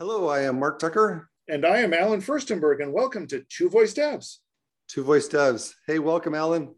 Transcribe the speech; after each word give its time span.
Hello, 0.00 0.28
I 0.28 0.44
am 0.44 0.58
Mark 0.58 0.78
Tucker. 0.78 1.28
And 1.46 1.66
I 1.66 1.80
am 1.80 1.92
Allen 1.92 2.22
Firstenberg, 2.22 2.82
and 2.82 2.90
welcome 2.90 3.26
to 3.26 3.44
Two 3.50 3.68
Voice 3.68 3.92
Devs. 3.92 4.38
Two 4.88 5.04
Voice 5.04 5.28
Devs. 5.28 5.74
Hey, 5.86 5.98
welcome, 5.98 6.34
Alan. 6.34 6.74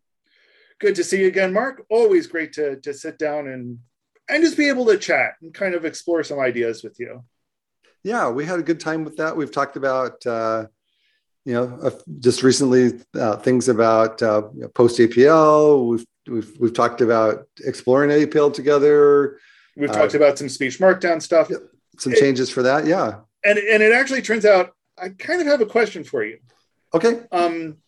Good 0.81 0.97
to 0.97 1.05
see 1.05 1.21
you 1.21 1.29
again, 1.29 1.53
Mark. 1.53 1.85
Always 1.89 2.27
great 2.27 2.53
to, 2.55 2.81
to 2.81 2.93
sit 2.93 3.19
down 3.21 3.47
and 3.47 3.79
and 4.29 4.43
just 4.43 4.57
be 4.57 4.69
able 4.69 4.87
to 4.87 4.99
chat 4.99 5.35
and 5.41 5.55
kind 5.55 5.77
of 5.77 5.85
explore 5.85 6.25
some 6.25 6.41
ideas 6.41 6.83
with 6.83 6.99
you. 6.99 7.23
Yeah, 8.03 8.29
we 8.29 8.45
had 8.45 8.59
a 8.59 8.65
good 8.65 8.81
time 8.81 9.05
with 9.05 9.19
that. 9.19 9.37
We've 9.37 9.53
talked 9.53 9.77
about, 9.77 10.27
uh, 10.27 10.67
you 11.45 11.53
know, 11.53 11.79
uh, 11.81 11.91
just 12.19 12.43
recently 12.43 13.03
uh, 13.15 13.37
things 13.37 13.69
about 13.69 14.21
uh, 14.21 14.49
you 14.53 14.63
know, 14.63 14.69
post 14.69 14.99
APL. 14.99 15.87
We've, 15.87 16.07
we've 16.29 16.59
we've 16.59 16.75
talked 16.75 17.01
about 17.01 17.47
exploring 17.65 18.11
APL 18.11 18.53
together. 18.53 19.39
We've 19.77 19.93
talked 19.93 20.17
uh, 20.17 20.19
about 20.19 20.39
some 20.39 20.49
speech 20.49 20.81
markdown 20.81 21.23
stuff. 21.23 21.51
Yeah 21.51 21.59
some 21.99 22.13
changes 22.15 22.51
for 22.51 22.63
that. 22.63 22.87
Yeah. 22.87 23.21
And 23.45 23.59
and 23.59 23.83
it 23.83 23.93
actually 23.93 24.23
turns 24.23 24.45
out 24.45 24.71
I 24.99 25.11
kind 25.11 25.41
of 25.41 25.47
have 25.47 25.61
a 25.61 25.67
question 25.67 26.05
for 26.05 26.25
you. 26.25 26.39
Okay. 26.95 27.23
Um, 27.33 27.79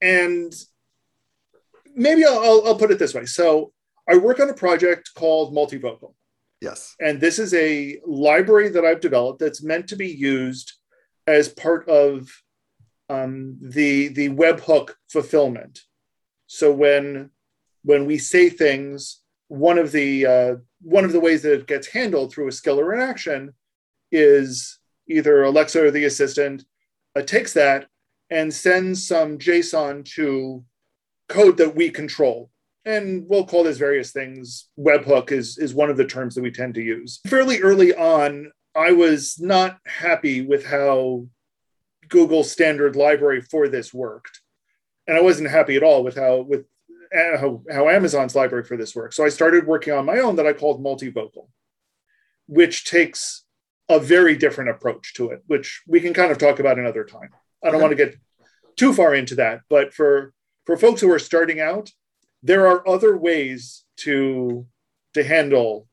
and 0.00 0.54
maybe 1.94 2.24
I'll, 2.24 2.38
I'll, 2.38 2.62
I'll 2.66 2.78
put 2.78 2.90
it 2.90 2.98
this 2.98 3.14
way. 3.14 3.24
So 3.24 3.72
I 4.08 4.16
work 4.16 4.40
on 4.40 4.50
a 4.50 4.54
project 4.54 5.10
called 5.14 5.54
Multivocal. 5.54 6.14
Yes. 6.60 6.94
And 7.00 7.20
this 7.20 7.38
is 7.38 7.52
a 7.54 8.00
library 8.06 8.68
that 8.70 8.84
I've 8.84 9.00
developed 9.00 9.40
that's 9.40 9.62
meant 9.62 9.88
to 9.88 9.96
be 9.96 10.08
used 10.08 10.72
as 11.26 11.48
part 11.48 11.88
of 11.88 12.30
um, 13.08 13.58
the 13.60 14.08
the 14.08 14.30
webhook 14.30 14.94
fulfillment. 15.08 15.80
So 16.46 16.72
when 16.72 17.30
when 17.82 18.06
we 18.06 18.18
say 18.18 18.48
things, 18.48 19.20
one 19.48 19.78
of 19.78 19.92
the 19.92 20.26
uh, 20.26 20.56
one 20.82 21.04
of 21.04 21.12
the 21.12 21.20
ways 21.20 21.42
that 21.42 21.52
it 21.52 21.66
gets 21.66 21.88
handled 21.88 22.32
through 22.32 22.48
a 22.48 22.52
skill 22.52 22.80
or 22.80 22.92
an 22.92 23.00
action 23.00 23.52
is 24.10 24.78
either 25.08 25.42
Alexa 25.42 25.84
or 25.84 25.90
the 25.90 26.04
assistant 26.04 26.64
uh, 27.16 27.22
takes 27.22 27.52
that 27.52 27.86
and 28.30 28.52
sends 28.52 29.06
some 29.06 29.38
JSON 29.38 30.04
to 30.14 30.64
code 31.28 31.56
that 31.58 31.74
we 31.74 31.90
control. 31.90 32.50
And 32.84 33.28
we'll 33.28 33.46
call 33.46 33.64
this 33.64 33.78
various 33.78 34.12
things. 34.12 34.68
Webhook 34.78 35.32
is, 35.32 35.58
is 35.58 35.74
one 35.74 35.90
of 35.90 35.96
the 35.96 36.04
terms 36.04 36.34
that 36.34 36.42
we 36.42 36.52
tend 36.52 36.74
to 36.74 36.82
use. 36.82 37.20
Fairly 37.26 37.60
early 37.60 37.94
on, 37.94 38.52
I 38.76 38.92
was 38.92 39.40
not 39.40 39.78
happy 39.86 40.42
with 40.42 40.64
how 40.66 41.26
Google's 42.08 42.50
standard 42.50 42.94
library 42.94 43.40
for 43.40 43.68
this 43.68 43.92
worked. 43.92 44.40
And 45.08 45.16
I 45.16 45.20
wasn't 45.20 45.50
happy 45.50 45.76
at 45.76 45.82
all 45.82 46.04
with 46.04 46.16
how 46.16 46.40
with 46.42 46.66
how, 47.12 47.62
how 47.70 47.88
Amazon's 47.88 48.34
library 48.34 48.64
for 48.64 48.76
this 48.76 48.94
works. 48.94 49.16
So 49.16 49.24
I 49.24 49.28
started 49.28 49.66
working 49.66 49.92
on 49.92 50.04
my 50.04 50.18
own 50.18 50.36
that 50.36 50.46
I 50.46 50.52
called 50.52 50.82
Multivocal, 50.82 51.48
which 52.46 52.84
takes 52.84 53.44
a 53.88 53.98
very 53.98 54.36
different 54.36 54.70
approach 54.70 55.14
to 55.14 55.30
it, 55.30 55.42
which 55.46 55.82
we 55.86 56.00
can 56.00 56.12
kind 56.12 56.32
of 56.32 56.38
talk 56.38 56.58
about 56.58 56.78
another 56.78 57.04
time. 57.04 57.30
I 57.62 57.66
don't 57.66 57.76
okay. 57.76 57.82
want 57.82 57.96
to 57.96 58.04
get 58.04 58.16
too 58.76 58.92
far 58.92 59.14
into 59.14 59.36
that, 59.36 59.60
but 59.68 59.94
for 59.94 60.32
for 60.64 60.76
folks 60.76 61.00
who 61.00 61.10
are 61.10 61.18
starting 61.18 61.60
out, 61.60 61.90
there 62.42 62.66
are 62.66 62.86
other 62.86 63.16
ways 63.16 63.84
to 63.98 64.66
to 65.14 65.22
handle 65.22 65.88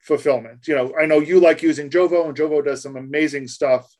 fulfillment. 0.00 0.66
You 0.66 0.74
know, 0.76 0.94
I 0.98 1.06
know 1.06 1.20
you 1.20 1.40
like 1.40 1.62
using 1.62 1.90
Jovo, 1.90 2.26
and 2.26 2.36
Jovo 2.36 2.64
does 2.64 2.82
some 2.82 2.96
amazing 2.96 3.48
stuff, 3.48 3.94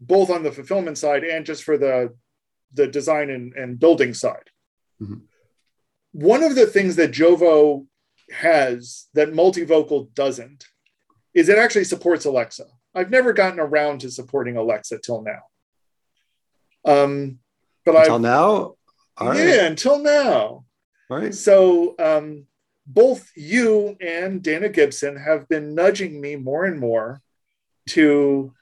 both 0.00 0.30
on 0.30 0.42
the 0.42 0.52
fulfillment 0.52 0.98
side 0.98 1.24
and 1.24 1.46
just 1.46 1.64
for 1.64 1.78
the 1.78 2.14
the 2.74 2.86
design 2.86 3.30
and, 3.30 3.54
and 3.54 3.80
building 3.80 4.14
side. 4.14 4.50
Mm-hmm 5.00 5.24
one 6.18 6.42
of 6.42 6.56
the 6.56 6.66
things 6.66 6.96
that 6.96 7.12
Jovo 7.12 7.86
has 8.32 9.06
that 9.14 9.32
multivocal 9.32 10.12
doesn't 10.14 10.66
is 11.32 11.48
it 11.48 11.58
actually 11.58 11.84
supports 11.84 12.24
Alexa. 12.24 12.64
I've 12.92 13.10
never 13.10 13.32
gotten 13.32 13.60
around 13.60 14.00
to 14.00 14.10
supporting 14.10 14.56
Alexa 14.56 14.98
till 14.98 15.22
now. 15.22 15.42
Um, 16.84 17.38
but 17.84 17.94
until 17.94 18.16
I've, 18.16 18.20
now, 18.20 18.74
All 19.16 19.34
yeah, 19.36 19.44
right. 19.44 19.60
until 19.70 20.00
now. 20.00 20.64
All 21.08 21.18
right. 21.18 21.32
So 21.32 21.94
um, 22.00 22.46
both 22.84 23.30
you 23.36 23.96
and 24.00 24.42
Dana 24.42 24.70
Gibson 24.70 25.14
have 25.14 25.48
been 25.48 25.72
nudging 25.76 26.20
me 26.20 26.34
more 26.34 26.64
and 26.64 26.80
more 26.80 27.22
to 27.90 28.52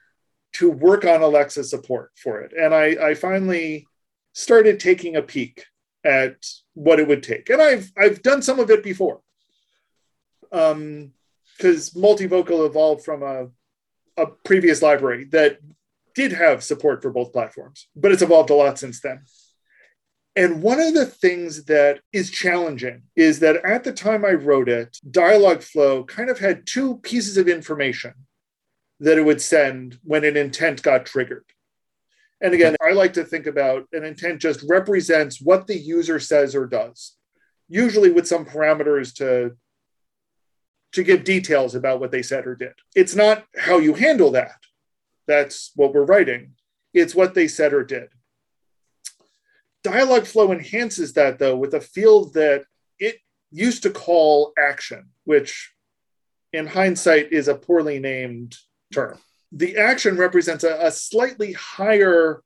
to 0.53 0.69
work 0.69 1.05
on 1.05 1.23
Alexa 1.23 1.63
support 1.63 2.11
for 2.15 2.41
it, 2.41 2.53
and 2.53 2.73
I, 2.73 3.09
I 3.09 3.13
finally 3.15 3.87
started 4.33 4.79
taking 4.79 5.15
a 5.15 5.23
peek 5.23 5.65
at 6.07 6.45
what 6.73 6.99
it 6.99 7.07
would 7.07 7.21
take. 7.21 7.49
And 7.49 7.61
I've 7.61 7.91
I've 7.97 8.23
done 8.23 8.41
some 8.41 8.59
of 8.59 8.71
it 8.71 8.83
before. 8.83 9.21
Um, 10.51 11.11
because 11.57 11.91
multivocal 11.91 12.67
evolved 12.67 13.03
from 13.03 13.23
a, 13.23 13.47
a 14.15 14.27
previous 14.45 14.81
library 14.81 15.25
that 15.25 15.57
did 16.13 16.31
have 16.31 16.63
support 16.63 17.01
for 17.01 17.09
both 17.09 17.33
platforms, 17.33 17.87
but 17.95 18.11
it's 18.11 18.21
evolved 18.21 18.51
a 18.51 18.53
lot 18.53 18.77
since 18.77 19.01
then. 19.01 19.23
And 20.35 20.61
one 20.61 20.79
of 20.79 20.93
the 20.93 21.05
things 21.05 21.65
that 21.65 21.99
is 22.13 22.29
challenging 22.29 23.03
is 23.15 23.39
that 23.39 23.65
at 23.65 23.83
the 23.83 23.91
time 23.91 24.23
I 24.23 24.33
wrote 24.33 24.69
it, 24.69 24.97
Dialogflow 25.09 26.07
kind 26.07 26.29
of 26.29 26.37
had 26.37 26.67
two 26.67 26.97
pieces 26.97 27.37
of 27.37 27.47
information 27.47 28.13
that 28.99 29.17
it 29.17 29.25
would 29.25 29.41
send 29.41 29.99
when 30.03 30.23
an 30.23 30.37
intent 30.37 30.83
got 30.83 31.07
triggered. 31.07 31.45
And 32.41 32.53
again, 32.53 32.75
I 32.81 32.91
like 32.91 33.13
to 33.13 33.23
think 33.23 33.47
about 33.47 33.87
an 33.93 34.03
intent 34.03 34.41
just 34.41 34.63
represents 34.69 35.41
what 35.41 35.65
the 35.67 35.77
user 35.77 36.19
says 36.19 36.55
or 36.55 36.67
does, 36.67 37.15
usually 37.67 38.11
with 38.11 38.27
some 38.27 38.45
parameters 38.45 39.13
to, 39.15 39.55
to 40.91 41.03
give 41.03 41.23
details 41.23 41.73
about 41.73 41.99
what 41.99 42.11
they 42.11 42.21
said 42.21 42.45
or 42.45 42.55
did. 42.55 42.73
It's 42.95 43.15
not 43.15 43.45
how 43.57 43.79
you 43.79 43.95
handle 43.95 44.31
that. 44.31 44.57
That's 45.25 45.71
what 45.75 45.93
we're 45.93 46.05
writing. 46.05 46.53
It's 46.93 47.15
what 47.15 47.33
they 47.33 47.47
said 47.47 47.73
or 47.73 47.83
did. 47.83 48.09
Dialogflow 49.83 50.51
enhances 50.51 51.13
that, 51.13 51.39
though, 51.39 51.55
with 51.55 51.73
a 51.73 51.81
field 51.81 52.33
that 52.35 52.65
it 52.99 53.17
used 53.51 53.83
to 53.83 53.89
call 53.89 54.53
action, 54.57 55.09
which 55.23 55.73
in 56.53 56.67
hindsight 56.67 57.31
is 57.31 57.47
a 57.47 57.55
poorly 57.55 57.99
named 57.99 58.55
term 58.93 59.17
the 59.51 59.77
action 59.77 60.17
represents 60.17 60.63
a, 60.63 60.77
a 60.81 60.91
slightly 60.91 61.53
higher 61.53 62.43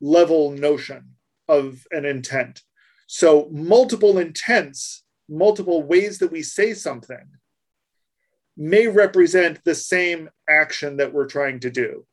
level 0.00 0.50
notion 0.50 1.16
of 1.48 1.86
an 1.90 2.04
intent. 2.04 2.62
So, 3.06 3.48
multiple 3.50 4.18
intents, 4.18 5.02
multiple 5.28 5.82
ways 5.82 6.18
that 6.18 6.32
we 6.32 6.42
say 6.42 6.74
something 6.74 7.28
may 8.56 8.86
represent 8.86 9.62
the 9.64 9.74
same 9.74 10.30
action 10.48 10.96
that 10.98 11.12
we're 11.12 11.26
trying 11.26 11.60
to 11.60 11.70
do. 11.70 12.06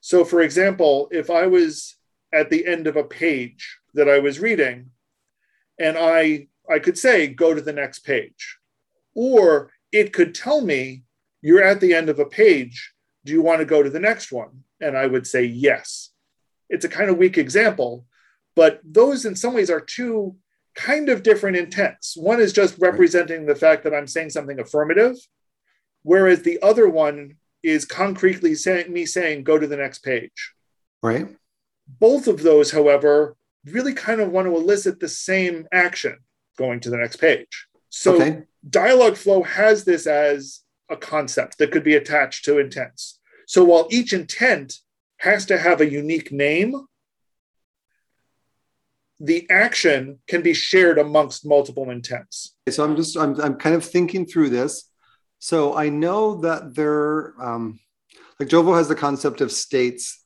So, 0.00 0.24
for 0.24 0.40
example, 0.40 1.08
if 1.10 1.30
I 1.30 1.46
was 1.46 1.96
at 2.32 2.50
the 2.50 2.66
end 2.66 2.86
of 2.86 2.96
a 2.96 3.04
page 3.04 3.78
that 3.94 4.08
I 4.08 4.18
was 4.18 4.38
reading 4.38 4.90
and 5.78 5.96
I, 5.98 6.48
I 6.70 6.78
could 6.78 6.98
say, 6.98 7.26
go 7.26 7.54
to 7.54 7.60
the 7.60 7.72
next 7.72 8.00
page, 8.00 8.58
or 9.14 9.72
it 9.90 10.12
could 10.12 10.34
tell 10.34 10.60
me, 10.60 11.04
you're 11.40 11.62
at 11.62 11.80
the 11.80 11.94
end 11.94 12.08
of 12.08 12.18
a 12.18 12.26
page 12.26 12.92
do 13.28 13.34
you 13.34 13.42
want 13.42 13.58
to 13.58 13.66
go 13.66 13.82
to 13.82 13.90
the 13.90 14.00
next 14.00 14.32
one? 14.32 14.64
And 14.80 14.96
I 14.96 15.06
would 15.06 15.26
say 15.26 15.44
yes. 15.44 16.08
It's 16.70 16.86
a 16.86 16.88
kind 16.88 17.10
of 17.10 17.18
weak 17.18 17.36
example, 17.36 18.06
but 18.56 18.80
those 18.82 19.26
in 19.26 19.36
some 19.36 19.52
ways 19.52 19.68
are 19.68 19.82
two 19.82 20.36
kind 20.74 21.10
of 21.10 21.22
different 21.22 21.58
intents. 21.58 22.16
One 22.16 22.40
is 22.40 22.54
just 22.54 22.78
representing 22.78 23.44
the 23.44 23.54
fact 23.54 23.84
that 23.84 23.94
I'm 23.94 24.06
saying 24.06 24.30
something 24.30 24.58
affirmative, 24.58 25.16
whereas 26.04 26.40
the 26.40 26.58
other 26.62 26.88
one 26.88 27.36
is 27.62 27.84
concretely 27.84 28.54
saying 28.54 28.90
me 28.90 29.04
saying 29.04 29.44
go 29.44 29.58
to 29.58 29.66
the 29.66 29.76
next 29.76 29.98
page. 29.98 30.54
Right. 31.02 31.28
Both 31.86 32.28
of 32.28 32.42
those, 32.42 32.70
however, 32.70 33.36
really 33.66 33.92
kind 33.92 34.22
of 34.22 34.30
want 34.30 34.46
to 34.46 34.56
elicit 34.56 35.00
the 35.00 35.08
same 35.08 35.66
action 35.70 36.16
going 36.56 36.80
to 36.80 36.88
the 36.88 36.96
next 36.96 37.16
page. 37.16 37.66
So 37.90 38.14
okay. 38.14 38.44
Dialogflow 38.66 39.44
has 39.44 39.84
this 39.84 40.06
as 40.06 40.62
a 40.88 40.96
concept 40.96 41.58
that 41.58 41.70
could 41.70 41.84
be 41.84 41.94
attached 41.94 42.46
to 42.46 42.58
intents. 42.58 43.17
So 43.48 43.64
while 43.64 43.88
each 43.90 44.12
intent 44.12 44.74
has 45.20 45.46
to 45.46 45.56
have 45.56 45.80
a 45.80 45.90
unique 45.90 46.30
name, 46.30 46.74
the 49.18 49.48
action 49.48 50.18
can 50.28 50.42
be 50.42 50.52
shared 50.52 50.98
amongst 50.98 51.46
multiple 51.46 51.88
intents. 51.88 52.54
So 52.68 52.84
I'm 52.84 52.94
just 52.94 53.16
I'm 53.16 53.40
I'm 53.40 53.54
kind 53.54 53.74
of 53.74 53.82
thinking 53.82 54.26
through 54.26 54.50
this. 54.50 54.90
So 55.38 55.74
I 55.74 55.88
know 55.88 56.42
that 56.42 56.74
there, 56.74 57.40
um, 57.42 57.80
like 58.38 58.50
Jovo 58.50 58.76
has 58.76 58.86
the 58.86 58.94
concept 58.94 59.40
of 59.40 59.50
states, 59.50 60.22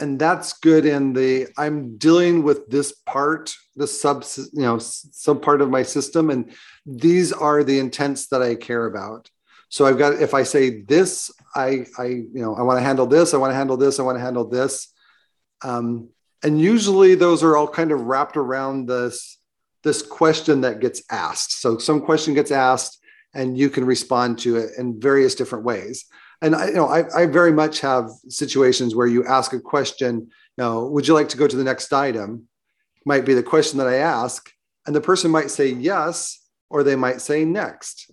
and 0.00 0.18
that's 0.18 0.54
good 0.54 0.86
in 0.86 1.12
the 1.12 1.48
I'm 1.58 1.98
dealing 1.98 2.42
with 2.42 2.70
this 2.70 2.92
part, 3.04 3.54
the 3.76 3.86
sub 3.86 4.24
you 4.54 4.62
know 4.62 4.78
sub 4.78 5.42
part 5.42 5.60
of 5.60 5.68
my 5.68 5.82
system, 5.82 6.30
and 6.30 6.52
these 6.86 7.34
are 7.34 7.62
the 7.62 7.78
intents 7.78 8.28
that 8.28 8.40
I 8.40 8.54
care 8.54 8.86
about. 8.86 9.28
So 9.72 9.86
I've 9.86 9.96
got, 9.96 10.20
if 10.20 10.34
I 10.34 10.42
say 10.42 10.82
this, 10.82 11.30
I, 11.54 11.86
I, 11.96 12.04
you 12.04 12.30
know, 12.34 12.54
I 12.54 12.60
want 12.60 12.78
to 12.78 12.82
handle 12.82 13.06
this, 13.06 13.32
I 13.32 13.38
want 13.38 13.52
to 13.52 13.56
handle 13.56 13.78
this, 13.78 13.98
I 13.98 14.02
want 14.02 14.18
to 14.18 14.22
handle 14.22 14.46
this. 14.46 14.92
Um, 15.62 16.10
and 16.42 16.60
usually 16.60 17.14
those 17.14 17.42
are 17.42 17.56
all 17.56 17.66
kind 17.66 17.90
of 17.90 18.02
wrapped 18.02 18.36
around 18.36 18.86
this, 18.86 19.38
this 19.82 20.02
question 20.02 20.60
that 20.60 20.80
gets 20.80 21.02
asked. 21.10 21.62
So 21.62 21.78
some 21.78 22.02
question 22.02 22.34
gets 22.34 22.50
asked 22.50 22.98
and 23.32 23.56
you 23.56 23.70
can 23.70 23.86
respond 23.86 24.40
to 24.40 24.58
it 24.58 24.72
in 24.76 25.00
various 25.00 25.34
different 25.34 25.64
ways. 25.64 26.04
and 26.42 26.54
I, 26.54 26.66
you 26.66 26.74
know, 26.74 26.88
I, 26.88 27.22
I 27.22 27.24
very 27.24 27.52
much 27.52 27.80
have 27.80 28.10
situations 28.28 28.94
where 28.94 29.06
you 29.06 29.24
ask 29.24 29.54
a 29.54 29.60
question, 29.60 30.16
you 30.18 30.28
know, 30.58 30.84
would 30.88 31.08
you 31.08 31.14
like 31.14 31.30
to 31.30 31.38
go 31.38 31.48
to 31.48 31.56
the 31.56 31.64
next 31.64 31.90
item? 31.94 32.46
Might 33.06 33.24
be 33.24 33.32
the 33.32 33.42
question 33.42 33.78
that 33.78 33.86
I 33.86 33.96
ask, 33.96 34.52
and 34.86 34.94
the 34.94 35.00
person 35.00 35.30
might 35.30 35.50
say 35.50 35.68
yes, 35.68 36.46
or 36.68 36.82
they 36.82 36.94
might 36.94 37.22
say 37.22 37.46
next. 37.46 38.10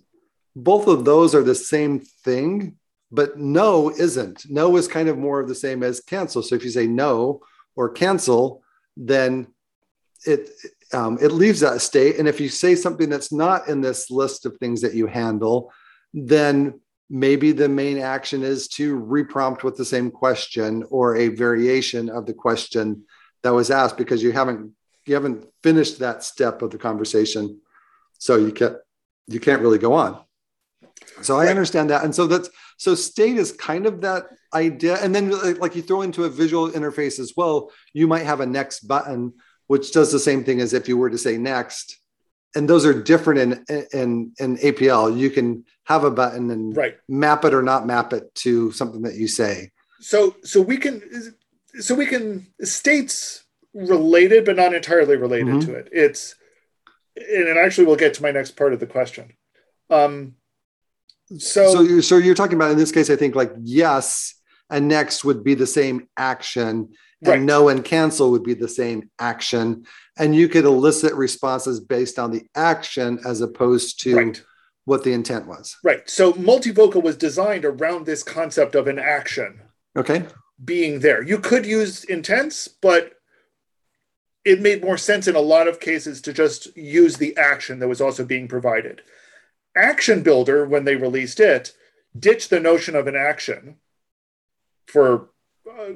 Both 0.56 0.86
of 0.86 1.04
those 1.04 1.34
are 1.34 1.42
the 1.42 1.54
same 1.54 2.00
thing, 2.00 2.76
but 3.10 3.38
no 3.38 3.90
isn't. 3.90 4.46
No 4.48 4.76
is 4.76 4.88
kind 4.88 5.08
of 5.08 5.18
more 5.18 5.40
of 5.40 5.48
the 5.48 5.54
same 5.54 5.82
as 5.82 6.00
cancel. 6.00 6.42
So 6.42 6.54
if 6.54 6.64
you 6.64 6.70
say 6.70 6.86
no 6.86 7.40
or 7.76 7.90
cancel, 7.90 8.62
then 8.96 9.46
it 10.26 10.50
um, 10.92 11.18
it 11.20 11.30
leaves 11.30 11.60
that 11.60 11.80
state. 11.80 12.18
And 12.18 12.26
if 12.26 12.40
you 12.40 12.48
say 12.48 12.74
something 12.74 13.08
that's 13.08 13.32
not 13.32 13.68
in 13.68 13.80
this 13.80 14.10
list 14.10 14.44
of 14.44 14.56
things 14.56 14.80
that 14.80 14.94
you 14.94 15.06
handle, 15.06 15.72
then 16.12 16.80
maybe 17.08 17.52
the 17.52 17.68
main 17.68 17.98
action 17.98 18.42
is 18.42 18.68
to 18.68 18.98
reprompt 19.00 19.62
with 19.62 19.76
the 19.76 19.84
same 19.84 20.10
question 20.10 20.84
or 20.90 21.16
a 21.16 21.28
variation 21.28 22.08
of 22.08 22.26
the 22.26 22.32
question 22.32 23.04
that 23.42 23.50
was 23.50 23.70
asked 23.70 23.96
because 23.96 24.22
you 24.22 24.32
haven't 24.32 24.72
you 25.06 25.14
haven't 25.14 25.44
finished 25.62 25.98
that 25.98 26.22
step 26.22 26.62
of 26.62 26.70
the 26.70 26.78
conversation 26.78 27.60
so 28.18 28.36
you 28.36 28.52
can't 28.52 28.76
you 29.26 29.40
can't 29.40 29.62
really 29.62 29.78
go 29.78 29.92
on 29.92 30.20
so 31.22 31.38
i 31.38 31.48
understand 31.48 31.90
that 31.90 32.04
and 32.04 32.14
so 32.14 32.26
that's 32.26 32.50
so 32.76 32.94
state 32.94 33.36
is 33.36 33.52
kind 33.52 33.86
of 33.86 34.00
that 34.00 34.24
idea 34.54 34.96
and 35.02 35.14
then 35.14 35.30
like 35.58 35.76
you 35.76 35.82
throw 35.82 36.02
into 36.02 36.24
a 36.24 36.28
visual 36.28 36.70
interface 36.70 37.18
as 37.18 37.34
well 37.36 37.70
you 37.92 38.06
might 38.06 38.24
have 38.24 38.40
a 38.40 38.46
next 38.46 38.80
button 38.80 39.32
which 39.66 39.92
does 39.92 40.10
the 40.10 40.18
same 40.18 40.42
thing 40.42 40.60
as 40.60 40.72
if 40.72 40.88
you 40.88 40.96
were 40.96 41.10
to 41.10 41.18
say 41.18 41.38
next 41.38 42.00
and 42.54 42.68
those 42.68 42.84
are 42.84 43.02
different 43.02 43.64
in 43.68 43.86
in 43.92 44.32
in 44.38 44.56
APL. 44.58 45.16
You 45.16 45.30
can 45.30 45.64
have 45.84 46.04
a 46.04 46.10
button 46.10 46.50
and 46.50 46.76
right. 46.76 46.96
map 47.08 47.44
it 47.44 47.54
or 47.54 47.62
not 47.62 47.86
map 47.86 48.12
it 48.12 48.34
to 48.36 48.72
something 48.72 49.02
that 49.02 49.14
you 49.14 49.28
say. 49.28 49.70
So 50.00 50.36
so 50.42 50.60
we 50.60 50.76
can 50.76 51.02
so 51.78 51.94
we 51.94 52.06
can 52.06 52.46
states 52.62 53.44
related 53.72 54.44
but 54.44 54.56
not 54.56 54.74
entirely 54.74 55.16
related 55.16 55.46
mm-hmm. 55.46 55.70
to 55.70 55.74
it. 55.74 55.88
It's 55.92 56.34
and 57.16 57.58
actually 57.58 57.86
we'll 57.86 57.96
get 57.96 58.14
to 58.14 58.22
my 58.22 58.32
next 58.32 58.52
part 58.52 58.72
of 58.72 58.80
the 58.80 58.86
question. 58.86 59.32
Um, 59.88 60.34
so 61.38 61.72
so 61.72 61.80
you're, 61.82 62.02
so 62.02 62.16
you're 62.16 62.34
talking 62.34 62.56
about 62.56 62.70
in 62.70 62.78
this 62.78 62.92
case, 62.92 63.10
I 63.10 63.16
think 63.16 63.34
like 63.34 63.52
yes 63.62 64.34
and 64.68 64.88
next 64.88 65.24
would 65.24 65.44
be 65.44 65.54
the 65.54 65.66
same 65.66 66.08
action 66.16 66.90
and 67.22 67.28
right. 67.28 67.40
no 67.40 67.68
and 67.68 67.84
cancel 67.84 68.30
would 68.30 68.42
be 68.42 68.54
the 68.54 68.68
same 68.68 69.10
action. 69.18 69.86
And 70.18 70.34
you 70.34 70.48
could 70.48 70.64
elicit 70.64 71.14
responses 71.14 71.80
based 71.80 72.18
on 72.18 72.30
the 72.30 72.44
action 72.54 73.20
as 73.26 73.40
opposed 73.40 74.00
to 74.00 74.16
right. 74.16 74.42
what 74.84 75.04
the 75.04 75.12
intent 75.12 75.46
was. 75.46 75.76
Right. 75.84 76.08
So 76.08 76.32
multivocal 76.34 77.02
was 77.02 77.16
designed 77.16 77.64
around 77.64 78.06
this 78.06 78.22
concept 78.22 78.74
of 78.74 78.86
an 78.86 78.98
action 78.98 79.60
okay. 79.96 80.24
being 80.64 81.00
there. 81.00 81.22
You 81.22 81.38
could 81.38 81.66
use 81.66 82.04
intents 82.04 82.68
but 82.68 83.14
it 84.42 84.60
made 84.60 84.82
more 84.82 84.96
sense 84.96 85.28
in 85.28 85.36
a 85.36 85.40
lot 85.40 85.68
of 85.68 85.80
cases 85.80 86.22
to 86.22 86.32
just 86.32 86.74
use 86.76 87.18
the 87.18 87.36
action 87.36 87.78
that 87.78 87.88
was 87.88 88.00
also 88.00 88.24
being 88.24 88.48
provided 88.48 89.02
action 89.76 90.22
builder 90.22 90.66
when 90.66 90.84
they 90.84 90.96
released 90.96 91.40
it 91.40 91.72
ditched 92.18 92.50
the 92.50 92.60
notion 92.60 92.96
of 92.96 93.06
an 93.06 93.16
action 93.16 93.76
for 94.86 95.30
uh, 95.68 95.92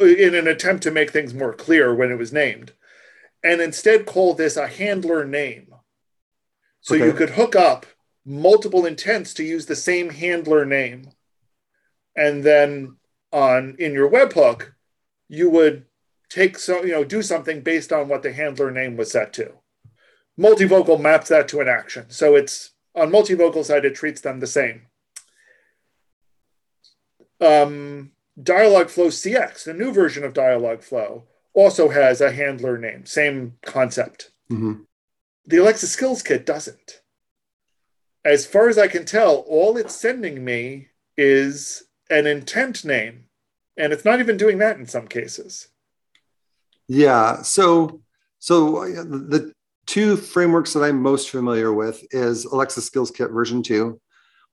in 0.00 0.34
an 0.34 0.46
attempt 0.46 0.82
to 0.84 0.90
make 0.90 1.10
things 1.10 1.34
more 1.34 1.52
clear 1.52 1.94
when 1.94 2.10
it 2.10 2.18
was 2.18 2.32
named, 2.32 2.72
and 3.42 3.60
instead 3.60 4.06
call 4.06 4.34
this 4.34 4.56
a 4.56 4.66
handler 4.66 5.24
name. 5.24 5.74
So 6.80 6.94
okay. 6.94 7.06
you 7.06 7.12
could 7.12 7.30
hook 7.30 7.54
up 7.54 7.84
multiple 8.24 8.86
intents 8.86 9.34
to 9.34 9.44
use 9.44 9.66
the 9.66 9.76
same 9.76 10.10
handler 10.10 10.64
name. 10.64 11.10
And 12.16 12.44
then 12.44 12.96
on 13.32 13.76
in 13.78 13.92
your 13.92 14.10
webhook, 14.10 14.72
you 15.28 15.50
would 15.50 15.84
take 16.28 16.58
so 16.58 16.82
you 16.82 16.92
know 16.92 17.04
do 17.04 17.22
something 17.22 17.60
based 17.60 17.92
on 17.92 18.08
what 18.08 18.22
the 18.22 18.32
handler 18.32 18.70
name 18.70 18.96
was 18.96 19.10
set 19.10 19.32
to. 19.34 19.52
Multivocal 20.38 21.00
maps 21.00 21.28
that 21.28 21.48
to 21.48 21.60
an 21.60 21.68
action. 21.68 22.06
So 22.08 22.36
it's 22.36 22.70
on 22.94 23.10
multivocal 23.10 23.64
side, 23.64 23.84
it 23.84 23.94
treats 23.94 24.20
them 24.20 24.40
the 24.40 24.46
same. 24.46 24.82
Um, 27.40 28.12
Dialogflow 28.40 29.08
CX, 29.08 29.64
the 29.64 29.74
new 29.74 29.92
version 29.92 30.24
of 30.24 30.32
Dialogflow, 30.32 31.22
also 31.54 31.88
has 31.88 32.20
a 32.20 32.32
handler 32.32 32.78
name, 32.78 33.04
same 33.04 33.54
concept. 33.62 34.30
Mm-hmm. 34.50 34.82
The 35.46 35.56
Alexa 35.56 35.86
Skills 35.86 36.22
Kit 36.22 36.46
doesn't. 36.46 37.00
As 38.24 38.46
far 38.46 38.68
as 38.68 38.78
I 38.78 38.88
can 38.88 39.04
tell, 39.04 39.36
all 39.48 39.76
it's 39.76 39.94
sending 39.94 40.44
me 40.44 40.88
is 41.16 41.84
an 42.10 42.26
intent 42.26 42.84
name, 42.84 43.24
and 43.76 43.92
it's 43.92 44.04
not 44.04 44.20
even 44.20 44.36
doing 44.36 44.58
that 44.58 44.76
in 44.76 44.86
some 44.86 45.08
cases. 45.08 45.68
Yeah. 46.86 47.42
So, 47.42 48.02
so 48.38 48.84
the 48.84 49.52
two 49.88 50.16
frameworks 50.16 50.74
that 50.74 50.84
I'm 50.84 51.02
most 51.02 51.30
familiar 51.30 51.72
with 51.72 52.04
is 52.10 52.44
Alexa 52.44 52.82
Skills 52.82 53.10
Kit 53.10 53.30
version 53.30 53.62
two, 53.62 54.00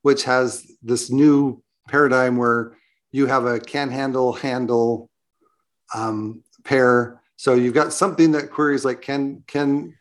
which 0.01 0.23
has 0.23 0.65
this 0.81 1.11
new 1.11 1.61
paradigm 1.89 2.37
where 2.37 2.77
you 3.11 3.27
have 3.27 3.45
a 3.45 3.59
can 3.59 3.91
handle 3.91 4.31
handle 4.33 5.11
um, 5.93 6.41
pair. 6.63 7.21
So 7.35 7.53
you've 7.53 7.73
got 7.73 7.93
something 7.93 8.31
that 8.31 8.49
queries 8.49 8.85
like 8.85 9.01
can 9.01 9.43
can 9.45 9.93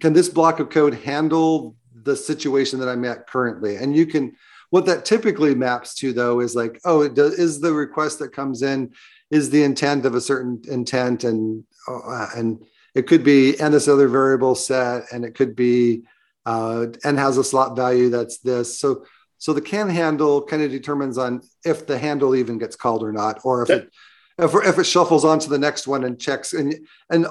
can 0.00 0.12
this 0.12 0.28
block 0.28 0.60
of 0.60 0.68
code 0.68 0.94
handle 0.94 1.74
the 1.94 2.14
situation 2.14 2.78
that 2.80 2.88
I'm 2.88 3.04
at 3.06 3.26
currently? 3.26 3.76
And 3.76 3.96
you 3.96 4.04
can 4.04 4.36
what 4.68 4.84
that 4.86 5.06
typically 5.06 5.54
maps 5.54 5.94
to 5.96 6.12
though 6.12 6.40
is 6.40 6.54
like 6.54 6.78
oh 6.84 7.00
it 7.00 7.14
does, 7.14 7.38
is 7.38 7.60
the 7.60 7.72
request 7.72 8.18
that 8.18 8.32
comes 8.32 8.60
in 8.60 8.92
is 9.30 9.48
the 9.48 9.62
intent 9.62 10.04
of 10.04 10.14
a 10.14 10.20
certain 10.20 10.60
intent 10.68 11.24
and 11.24 11.64
uh, 11.88 12.28
and 12.36 12.62
it 12.94 13.06
could 13.06 13.24
be 13.24 13.58
and 13.60 13.72
this 13.72 13.88
other 13.88 14.08
variable 14.08 14.54
set 14.54 15.04
and 15.12 15.24
it 15.24 15.34
could 15.34 15.56
be 15.56 16.02
uh, 16.44 16.86
and 17.04 17.18
has 17.18 17.38
a 17.38 17.44
slot 17.44 17.76
value 17.76 18.10
that's 18.10 18.38
this 18.38 18.78
so 18.78 19.04
so 19.42 19.52
the 19.52 19.60
can 19.60 19.88
handle 19.88 20.40
kind 20.40 20.62
of 20.62 20.70
determines 20.70 21.18
on 21.18 21.42
if 21.64 21.84
the 21.84 21.98
handle 21.98 22.36
even 22.36 22.58
gets 22.58 22.76
called 22.76 23.02
or 23.02 23.10
not, 23.10 23.40
or 23.42 23.62
if 23.62 23.68
that, 23.68 23.82
it 23.82 23.90
if, 24.38 24.54
if 24.54 24.78
it 24.78 24.84
shuffles 24.84 25.24
on 25.24 25.40
to 25.40 25.48
the 25.48 25.58
next 25.58 25.88
one 25.88 26.04
and 26.04 26.20
checks 26.20 26.52
and 26.52 26.76
and 27.10 27.26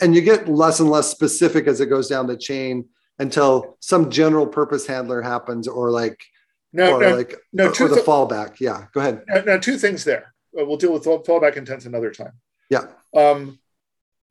and 0.00 0.12
you 0.12 0.22
get 0.22 0.48
less 0.48 0.80
and 0.80 0.90
less 0.90 1.08
specific 1.08 1.68
as 1.68 1.80
it 1.80 1.86
goes 1.86 2.08
down 2.08 2.26
the 2.26 2.36
chain 2.36 2.88
until 3.20 3.76
some 3.78 4.10
general 4.10 4.44
purpose 4.44 4.88
handler 4.88 5.22
happens 5.22 5.68
or 5.68 5.92
like 5.92 6.24
no, 6.72 6.98
like 6.98 7.36
no, 7.52 7.66
or, 7.66 7.68
or 7.68 7.88
the 7.88 7.94
th- 7.94 8.06
fallback. 8.06 8.58
Yeah, 8.58 8.86
go 8.92 9.00
ahead. 9.00 9.22
Now, 9.46 9.56
two 9.58 9.78
things 9.78 10.02
there. 10.02 10.34
We'll 10.52 10.78
deal 10.78 10.92
with 10.92 11.04
fallback 11.04 11.56
intents 11.56 11.84
another 11.84 12.10
time. 12.10 12.32
Yeah. 12.70 12.86
Um, 13.14 13.60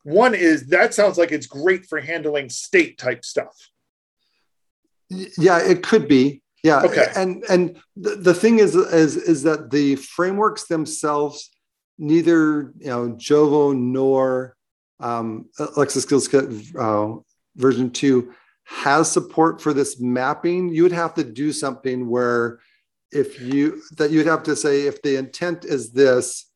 one 0.03 0.33
is 0.33 0.67
that 0.67 0.93
sounds 0.93 1.17
like 1.17 1.31
it's 1.31 1.47
great 1.47 1.85
for 1.85 1.99
handling 1.99 2.49
state 2.49 2.97
type 2.97 3.23
stuff. 3.23 3.69
Yeah, 5.09 5.59
it 5.59 5.83
could 5.83 6.07
be. 6.07 6.41
Yeah. 6.63 6.81
Okay. 6.83 7.07
And 7.15 7.43
and 7.49 7.77
the, 7.95 8.15
the 8.15 8.33
thing 8.33 8.59
is 8.59 8.75
is 8.75 9.17
is 9.17 9.43
that 9.43 9.71
the 9.71 9.95
frameworks 9.95 10.67
themselves, 10.67 11.49
neither 11.97 12.73
you 12.77 12.87
know 12.87 13.09
Jovo 13.13 13.75
nor 13.75 14.55
um, 14.99 15.49
Alexa 15.59 16.01
Skills 16.01 16.27
Kit 16.27 16.45
uh, 16.77 17.15
version 17.55 17.89
two 17.91 18.33
has 18.63 19.11
support 19.11 19.61
for 19.61 19.73
this 19.73 19.99
mapping. 19.99 20.69
You 20.69 20.83
would 20.83 20.91
have 20.91 21.13
to 21.15 21.23
do 21.23 21.51
something 21.51 22.07
where 22.07 22.59
if 23.11 23.41
you 23.41 23.81
that 23.97 24.11
you'd 24.11 24.27
have 24.27 24.43
to 24.43 24.55
say 24.55 24.83
if 24.83 25.01
the 25.01 25.17
intent 25.17 25.65
is 25.65 25.91
this 25.91 26.50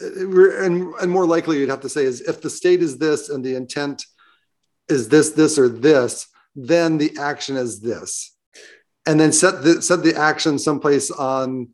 and, 0.00 0.94
and 0.94 1.10
more 1.10 1.26
likely 1.26 1.58
you'd 1.58 1.68
have 1.68 1.80
to 1.80 1.88
say 1.88 2.04
is 2.04 2.20
if 2.22 2.40
the 2.40 2.50
state 2.50 2.82
is 2.82 2.98
this 2.98 3.28
and 3.28 3.44
the 3.44 3.54
intent 3.54 4.04
is 4.88 5.08
this 5.08 5.30
this 5.30 5.58
or 5.58 5.68
this 5.68 6.28
then 6.54 6.98
the 6.98 7.16
action 7.18 7.56
is 7.56 7.80
this. 7.80 8.36
And 9.06 9.18
then 9.18 9.32
set 9.32 9.62
the 9.62 9.82
set 9.82 10.02
the 10.02 10.16
action 10.16 10.58
someplace 10.58 11.10
on 11.10 11.70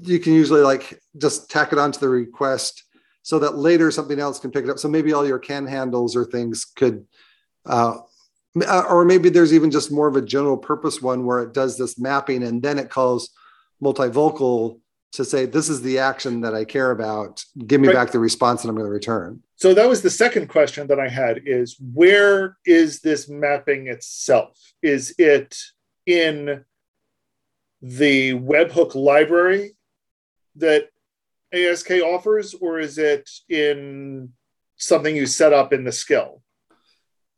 you 0.00 0.18
can 0.18 0.32
usually 0.32 0.62
like 0.62 0.98
just 1.18 1.50
tack 1.50 1.72
it 1.72 1.78
onto 1.78 1.98
the 1.98 2.08
request 2.08 2.84
so 3.22 3.38
that 3.40 3.58
later 3.58 3.90
something 3.90 4.18
else 4.18 4.38
can 4.38 4.50
pick 4.50 4.64
it 4.64 4.70
up. 4.70 4.78
So 4.78 4.88
maybe 4.88 5.12
all 5.12 5.26
your 5.26 5.38
can 5.38 5.66
handles 5.66 6.16
or 6.16 6.24
things 6.24 6.64
could 6.64 7.06
uh, 7.66 7.98
uh, 8.66 8.84
or 8.88 9.04
maybe 9.04 9.28
there's 9.28 9.52
even 9.52 9.70
just 9.70 9.92
more 9.92 10.08
of 10.08 10.16
a 10.16 10.22
general 10.22 10.56
purpose 10.56 11.02
one 11.02 11.26
where 11.26 11.42
it 11.42 11.52
does 11.52 11.76
this 11.76 11.98
mapping 11.98 12.42
and 12.42 12.62
then 12.62 12.78
it 12.78 12.88
calls 12.88 13.30
multivocal 13.82 14.80
to 15.12 15.24
say 15.24 15.46
this 15.46 15.68
is 15.68 15.82
the 15.82 15.98
action 15.98 16.40
that 16.40 16.54
i 16.54 16.64
care 16.64 16.90
about 16.90 17.44
give 17.66 17.80
me 17.80 17.88
right. 17.88 17.94
back 17.94 18.10
the 18.10 18.18
response 18.18 18.62
that 18.62 18.68
i'm 18.68 18.74
going 18.74 18.86
to 18.86 18.92
return 18.92 19.42
so 19.56 19.74
that 19.74 19.88
was 19.88 20.02
the 20.02 20.10
second 20.10 20.48
question 20.48 20.86
that 20.86 21.00
i 21.00 21.08
had 21.08 21.42
is 21.46 21.76
where 21.94 22.56
is 22.64 23.00
this 23.00 23.28
mapping 23.28 23.86
itself 23.88 24.58
is 24.82 25.14
it 25.18 25.56
in 26.06 26.64
the 27.80 28.32
webhook 28.34 28.94
library 28.94 29.76
that 30.56 30.88
ASK 31.52 31.90
offers, 31.90 32.54
or 32.54 32.78
is 32.78 32.98
it 32.98 33.28
in 33.48 34.30
something 34.76 35.14
you 35.14 35.26
set 35.26 35.52
up 35.52 35.72
in 35.72 35.84
the 35.84 35.92
skill? 35.92 36.42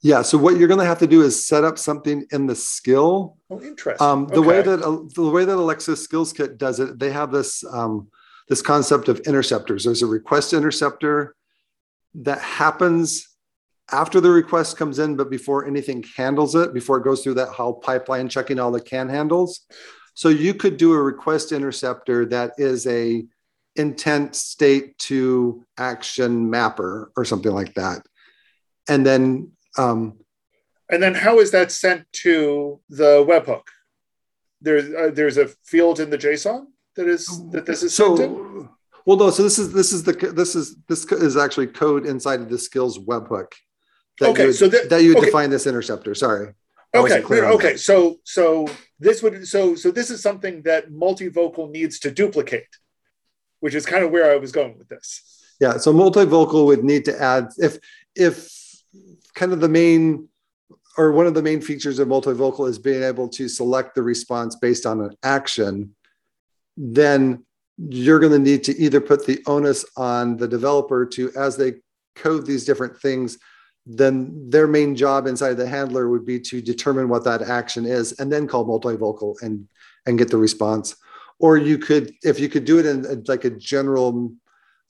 Yeah. 0.02 0.22
So 0.22 0.38
what 0.38 0.56
you're 0.56 0.68
going 0.68 0.80
to 0.80 0.86
have 0.86 0.98
to 1.00 1.06
do 1.06 1.22
is 1.22 1.46
set 1.46 1.64
up 1.64 1.78
something 1.78 2.24
in 2.32 2.46
the 2.46 2.54
skill. 2.54 3.36
Oh, 3.50 3.60
interesting. 3.60 4.06
Um, 4.06 4.26
the 4.28 4.40
Okay. 4.40 4.48
way 4.48 4.62
that 4.62 4.82
uh, 4.82 4.98
the 5.14 5.30
way 5.30 5.44
that 5.44 5.56
Alexa 5.56 5.96
Skills 5.96 6.32
Kit 6.32 6.56
does 6.56 6.80
it, 6.80 6.98
they 6.98 7.10
have 7.10 7.30
this 7.32 7.62
um, 7.64 8.08
this 8.48 8.62
concept 8.62 9.08
of 9.08 9.20
interceptors. 9.20 9.84
There's 9.84 10.02
a 10.02 10.06
request 10.06 10.52
interceptor 10.52 11.34
that 12.14 12.40
happens 12.40 13.26
after 13.92 14.20
the 14.20 14.30
request 14.30 14.76
comes 14.76 14.98
in, 14.98 15.16
but 15.16 15.30
before 15.30 15.66
anything 15.66 16.04
handles 16.16 16.54
it, 16.54 16.72
before 16.72 16.98
it 16.98 17.04
goes 17.04 17.22
through 17.22 17.34
that 17.34 17.48
whole 17.48 17.74
pipeline 17.74 18.28
checking 18.28 18.58
all 18.58 18.70
the 18.70 18.80
can 18.80 19.08
handles. 19.08 19.66
So 20.14 20.28
you 20.28 20.54
could 20.54 20.76
do 20.76 20.92
a 20.92 21.02
request 21.02 21.52
interceptor 21.52 22.24
that 22.26 22.52
is 22.56 22.86
a 22.86 23.24
intent 23.76 24.34
state 24.34 24.96
to 24.98 25.64
action 25.76 26.50
mapper 26.50 27.12
or 27.16 27.24
something 27.24 27.52
like 27.52 27.74
that, 27.74 28.06
and 28.88 29.04
then 29.04 29.52
um, 29.78 30.18
And 30.88 31.02
then 31.02 31.14
how 31.14 31.38
is 31.40 31.50
that 31.52 31.70
sent 31.72 32.04
to 32.24 32.80
the 32.88 33.24
webhook? 33.24 33.62
There's 34.60 34.92
uh, 34.92 35.10
there's 35.14 35.38
a 35.38 35.46
field 35.64 36.00
in 36.00 36.10
the 36.10 36.18
JSON 36.18 36.66
that 36.96 37.06
is 37.08 37.26
that 37.52 37.64
this 37.66 37.82
is 37.82 37.94
sent 37.94 38.18
in. 38.20 38.28
so 38.34 38.68
well 39.06 39.16
no 39.16 39.30
so 39.30 39.42
this 39.42 39.58
is 39.58 39.72
this 39.72 39.92
is 39.92 40.02
the 40.02 40.12
this 40.12 40.54
is 40.54 40.76
this 40.88 41.04
is 41.12 41.36
actually 41.36 41.66
code 41.68 42.04
inside 42.04 42.40
of 42.40 42.50
the 42.50 42.58
skills 42.58 42.98
webhook 42.98 43.52
that 44.18 44.28
Okay, 44.30 44.42
you 44.42 44.48
would, 44.48 44.56
so 44.56 44.68
that- 44.68 44.90
that 44.90 45.02
you 45.02 45.08
would 45.10 45.18
okay. 45.18 45.26
define 45.26 45.48
this 45.50 45.66
interceptor 45.66 46.14
sorry 46.14 46.52
Okay, 46.94 47.22
clear 47.22 47.44
okay. 47.56 47.72
that. 47.72 47.78
So 47.80 48.16
so 48.24 48.66
this 48.98 49.22
would 49.22 49.46
so 49.48 49.76
so 49.76 49.90
this 49.92 50.10
is 50.10 50.20
something 50.20 50.62
that 50.62 50.90
multivocal 50.90 51.70
needs 51.70 52.00
to 52.00 52.10
duplicate, 52.10 52.72
which 53.60 53.74
is 53.76 53.86
kind 53.86 54.02
of 54.04 54.10
where 54.10 54.26
I 54.34 54.36
was 54.44 54.50
going 54.52 54.76
with 54.76 54.88
this. 54.94 55.06
yeah 55.64 55.74
so 55.78 55.88
multivocal 55.94 56.66
would 56.68 56.84
need 56.92 57.04
to 57.10 57.14
add 57.32 57.44
if 57.66 57.72
if 58.28 58.34
kind 59.40 59.52
of 59.52 59.60
the 59.60 59.68
main 59.68 60.28
or 60.98 61.12
one 61.12 61.26
of 61.26 61.34
the 61.34 61.42
main 61.42 61.62
features 61.62 61.98
of 61.98 62.08
multivocal 62.08 62.68
is 62.68 62.78
being 62.78 63.02
able 63.02 63.28
to 63.28 63.48
select 63.48 63.94
the 63.94 64.02
response 64.02 64.54
based 64.56 64.84
on 64.84 65.00
an 65.00 65.16
action 65.22 65.94
then 66.76 67.44
you're 67.78 68.20
going 68.20 68.32
to 68.32 68.38
need 68.38 68.62
to 68.62 68.76
either 68.78 69.00
put 69.00 69.26
the 69.26 69.42
onus 69.46 69.84
on 69.96 70.36
the 70.36 70.46
developer 70.46 71.06
to 71.06 71.32
as 71.36 71.56
they 71.56 71.72
code 72.14 72.44
these 72.44 72.66
different 72.66 72.94
things 73.00 73.38
then 73.86 74.48
their 74.50 74.66
main 74.66 74.94
job 74.94 75.26
inside 75.26 75.54
the 75.54 75.66
handler 75.66 76.10
would 76.10 76.26
be 76.26 76.38
to 76.38 76.60
determine 76.60 77.08
what 77.08 77.24
that 77.24 77.42
action 77.42 77.86
is 77.86 78.12
and 78.20 78.30
then 78.30 78.46
call 78.46 78.66
multivocal 78.66 79.34
and 79.42 79.66
and 80.06 80.18
get 80.18 80.30
the 80.30 80.36
response. 80.36 80.96
Or 81.38 81.56
you 81.56 81.78
could 81.78 82.12
if 82.22 82.38
you 82.38 82.48
could 82.48 82.64
do 82.64 82.78
it 82.78 82.86
in 82.86 83.24
like 83.26 83.44
a 83.44 83.50
general 83.50 84.32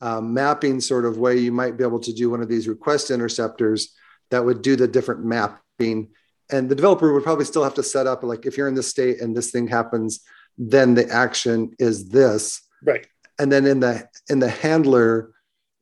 um, 0.01 0.33
mapping 0.33 0.81
sort 0.81 1.05
of 1.05 1.17
way 1.17 1.37
you 1.37 1.51
might 1.51 1.77
be 1.77 1.83
able 1.83 1.99
to 2.01 2.13
do 2.13 2.29
one 2.29 2.41
of 2.41 2.49
these 2.49 2.67
request 2.67 3.11
interceptors 3.11 3.95
that 4.31 4.43
would 4.43 4.61
do 4.61 4.75
the 4.75 4.87
different 4.87 5.23
mapping 5.23 6.09
and 6.51 6.67
the 6.69 6.75
developer 6.75 7.13
would 7.13 7.23
probably 7.23 7.45
still 7.45 7.63
have 7.63 7.75
to 7.75 7.83
set 7.83 8.07
up 8.07 8.23
like 8.23 8.45
if 8.45 8.57
you're 8.57 8.67
in 8.67 8.73
this 8.75 8.87
state 8.87 9.21
and 9.21 9.35
this 9.35 9.51
thing 9.51 9.67
happens 9.67 10.21
then 10.57 10.93
the 10.95 11.07
action 11.09 11.71
is 11.79 12.09
this 12.09 12.61
Right. 12.83 13.05
and 13.39 13.51
then 13.51 13.65
in 13.67 13.79
the 13.79 14.07
in 14.29 14.39
the 14.39 14.49
handler 14.49 15.31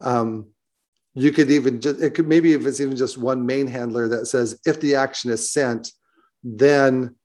um, 0.01 0.47
you 1.13 1.31
could 1.31 1.49
even 1.51 1.81
just 1.81 1.99
it 2.01 2.11
could 2.15 2.27
maybe 2.27 2.53
if 2.53 2.65
it's 2.65 2.79
even 2.81 2.95
just 2.97 3.17
one 3.17 3.45
main 3.45 3.67
handler 3.67 4.07
that 4.09 4.25
says 4.27 4.59
if 4.65 4.79
the 4.81 4.95
action 4.95 5.31
is 5.31 5.51
sent 5.51 5.91
then 6.43 7.15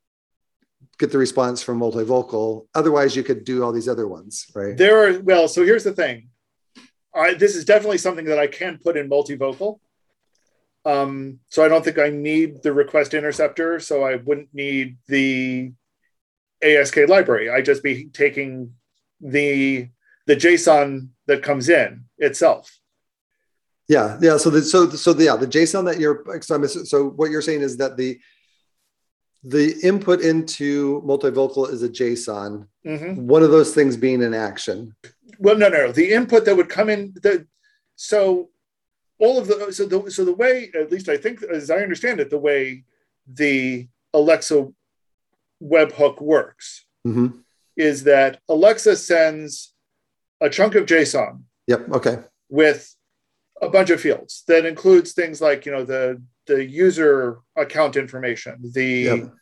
get 0.99 1.11
the 1.11 1.19
response 1.19 1.63
from 1.63 1.81
multivocal 1.81 2.67
otherwise 2.75 3.15
you 3.17 3.23
could 3.23 3.45
do 3.45 3.63
all 3.65 3.73
these 3.73 3.89
other 3.89 4.07
ones 4.09 4.47
right 4.55 4.77
There 4.77 4.97
are 5.07 5.21
well, 5.21 5.49
so 5.49 5.65
here's 5.65 5.85
the 5.85 5.93
thing. 5.93 6.29
I 7.15 7.35
this 7.35 7.55
is 7.57 7.65
definitely 7.65 7.99
something 7.99 8.25
that 8.27 8.39
I 8.39 8.47
can 8.49 8.79
put 8.83 8.97
in 8.97 9.09
multivocal. 9.09 9.79
Um, 10.85 11.41
so 11.49 11.65
I 11.65 11.69
don't 11.69 11.85
think 11.85 11.99
I 11.99 12.11
need 12.11 12.63
the 12.63 12.73
request 12.73 13.15
interceptor, 13.15 13.81
so 13.81 14.03
I 14.05 14.17
wouldn't 14.17 14.53
need 14.53 14.99
the 15.09 15.73
ASK 16.63 16.97
library. 17.09 17.49
I'd 17.51 17.65
just 17.65 17.83
be 17.83 18.07
taking 18.07 18.75
the 19.21 19.89
the 20.27 20.37
JSON 20.37 21.09
that 21.27 21.43
comes 21.43 21.69
in 21.69 22.05
itself. 22.19 22.79
yeah 23.89 24.19
yeah 24.21 24.37
so 24.39 24.49
the 24.51 24.63
so 24.63 24.89
so 24.91 25.13
the, 25.13 25.25
yeah 25.25 25.37
the 25.37 25.47
json 25.47 25.85
that 25.85 25.99
you're 26.01 26.25
so, 26.91 27.09
what 27.19 27.31
you're 27.31 27.43
saying 27.43 27.61
is 27.63 27.77
that 27.77 27.97
the 27.99 28.19
the 29.43 29.75
input 29.83 30.21
into 30.23 31.03
multivocal 31.03 31.71
is 31.71 31.83
a 31.83 31.89
json 31.89 32.67
Mhm. 32.87 33.17
one 33.35 33.43
of 33.43 33.51
those 33.51 33.75
things 33.75 33.97
being 33.97 34.23
an 34.23 34.33
action 34.35 34.95
Well, 35.39 35.57
no, 35.59 35.69
no, 35.69 35.87
no. 35.87 35.93
The 35.93 36.13
input 36.19 36.45
that 36.45 36.57
would 36.57 36.69
come 36.69 36.89
in 36.95 37.13
the 37.23 37.47
so 37.97 38.51
all 39.19 39.39
of 39.39 39.47
the 39.47 39.73
so 39.73 39.87
the 39.87 40.11
so 40.11 40.25
the 40.25 40.35
way 40.35 40.71
at 40.75 40.91
least 40.91 41.09
I 41.09 41.17
think 41.17 41.43
as 41.43 41.71
I 41.71 41.79
understand 41.79 42.21
it, 42.21 42.31
the 42.31 42.39
way 42.39 42.85
the 43.33 43.89
Alexa 44.13 44.69
webhook 45.63 46.21
works 46.21 46.85
Mhm. 47.07 47.43
is 47.77 48.05
that 48.05 48.41
Alexa 48.49 48.97
sends 48.97 49.73
a 50.41 50.51
chunk 50.51 50.75
of 50.75 50.87
JSON 50.87 51.43
yep 51.67 51.89
okay 51.91 52.19
with 52.49 52.95
a 53.63 53.69
bunch 53.69 53.91
of 53.91 54.01
fields 54.01 54.43
that 54.49 54.67
includes 54.67 55.13
things 55.13 55.41
like 55.41 55.65
you 55.67 55.73
know 55.73 55.85
the 55.85 56.21
the 56.47 56.63
user 56.65 57.39
account 57.57 57.97
information, 57.97 58.57
the 58.75 58.85
Yep. 59.05 59.33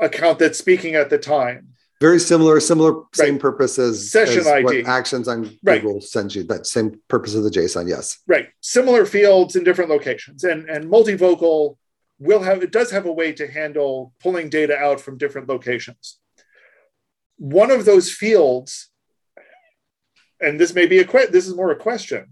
account 0.00 0.38
that's 0.40 0.58
speaking 0.58 0.96
at 0.96 1.08
the 1.08 1.18
time, 1.18 1.68
very 2.02 2.18
similar 2.18 2.58
similar 2.58 2.92
same 3.14 3.34
Right. 3.34 3.40
purpose 3.40 3.78
as 3.78 4.10
Session 4.10 4.40
as 4.40 4.46
what 4.64 4.74
ID. 4.74 4.84
actions 4.86 5.28
on 5.28 5.56
Right. 5.62 5.80
google 5.80 6.00
sends 6.00 6.34
you 6.34 6.42
that 6.44 6.66
same 6.66 7.00
purpose 7.08 7.34
of 7.36 7.44
the 7.44 7.50
json 7.50 7.88
yes 7.88 8.18
right 8.26 8.48
similar 8.60 9.06
fields 9.06 9.54
in 9.56 9.62
different 9.62 9.88
locations 9.88 10.42
and 10.42 10.68
and 10.68 10.90
multivocal 10.90 11.76
will 12.18 12.42
have 12.42 12.60
it 12.62 12.72
does 12.72 12.90
have 12.90 13.06
a 13.06 13.12
way 13.20 13.30
to 13.32 13.46
handle 13.46 14.12
pulling 14.20 14.48
data 14.50 14.76
out 14.76 15.00
from 15.00 15.16
different 15.16 15.48
locations 15.48 16.18
one 17.38 17.70
of 17.70 17.84
those 17.84 18.10
fields 18.10 18.88
and 20.40 20.58
this 20.60 20.74
may 20.74 20.86
be 20.86 20.98
a 20.98 21.04
que- 21.04 21.30
this 21.30 21.46
is 21.46 21.54
more 21.54 21.70
a 21.70 21.76
question 21.76 22.24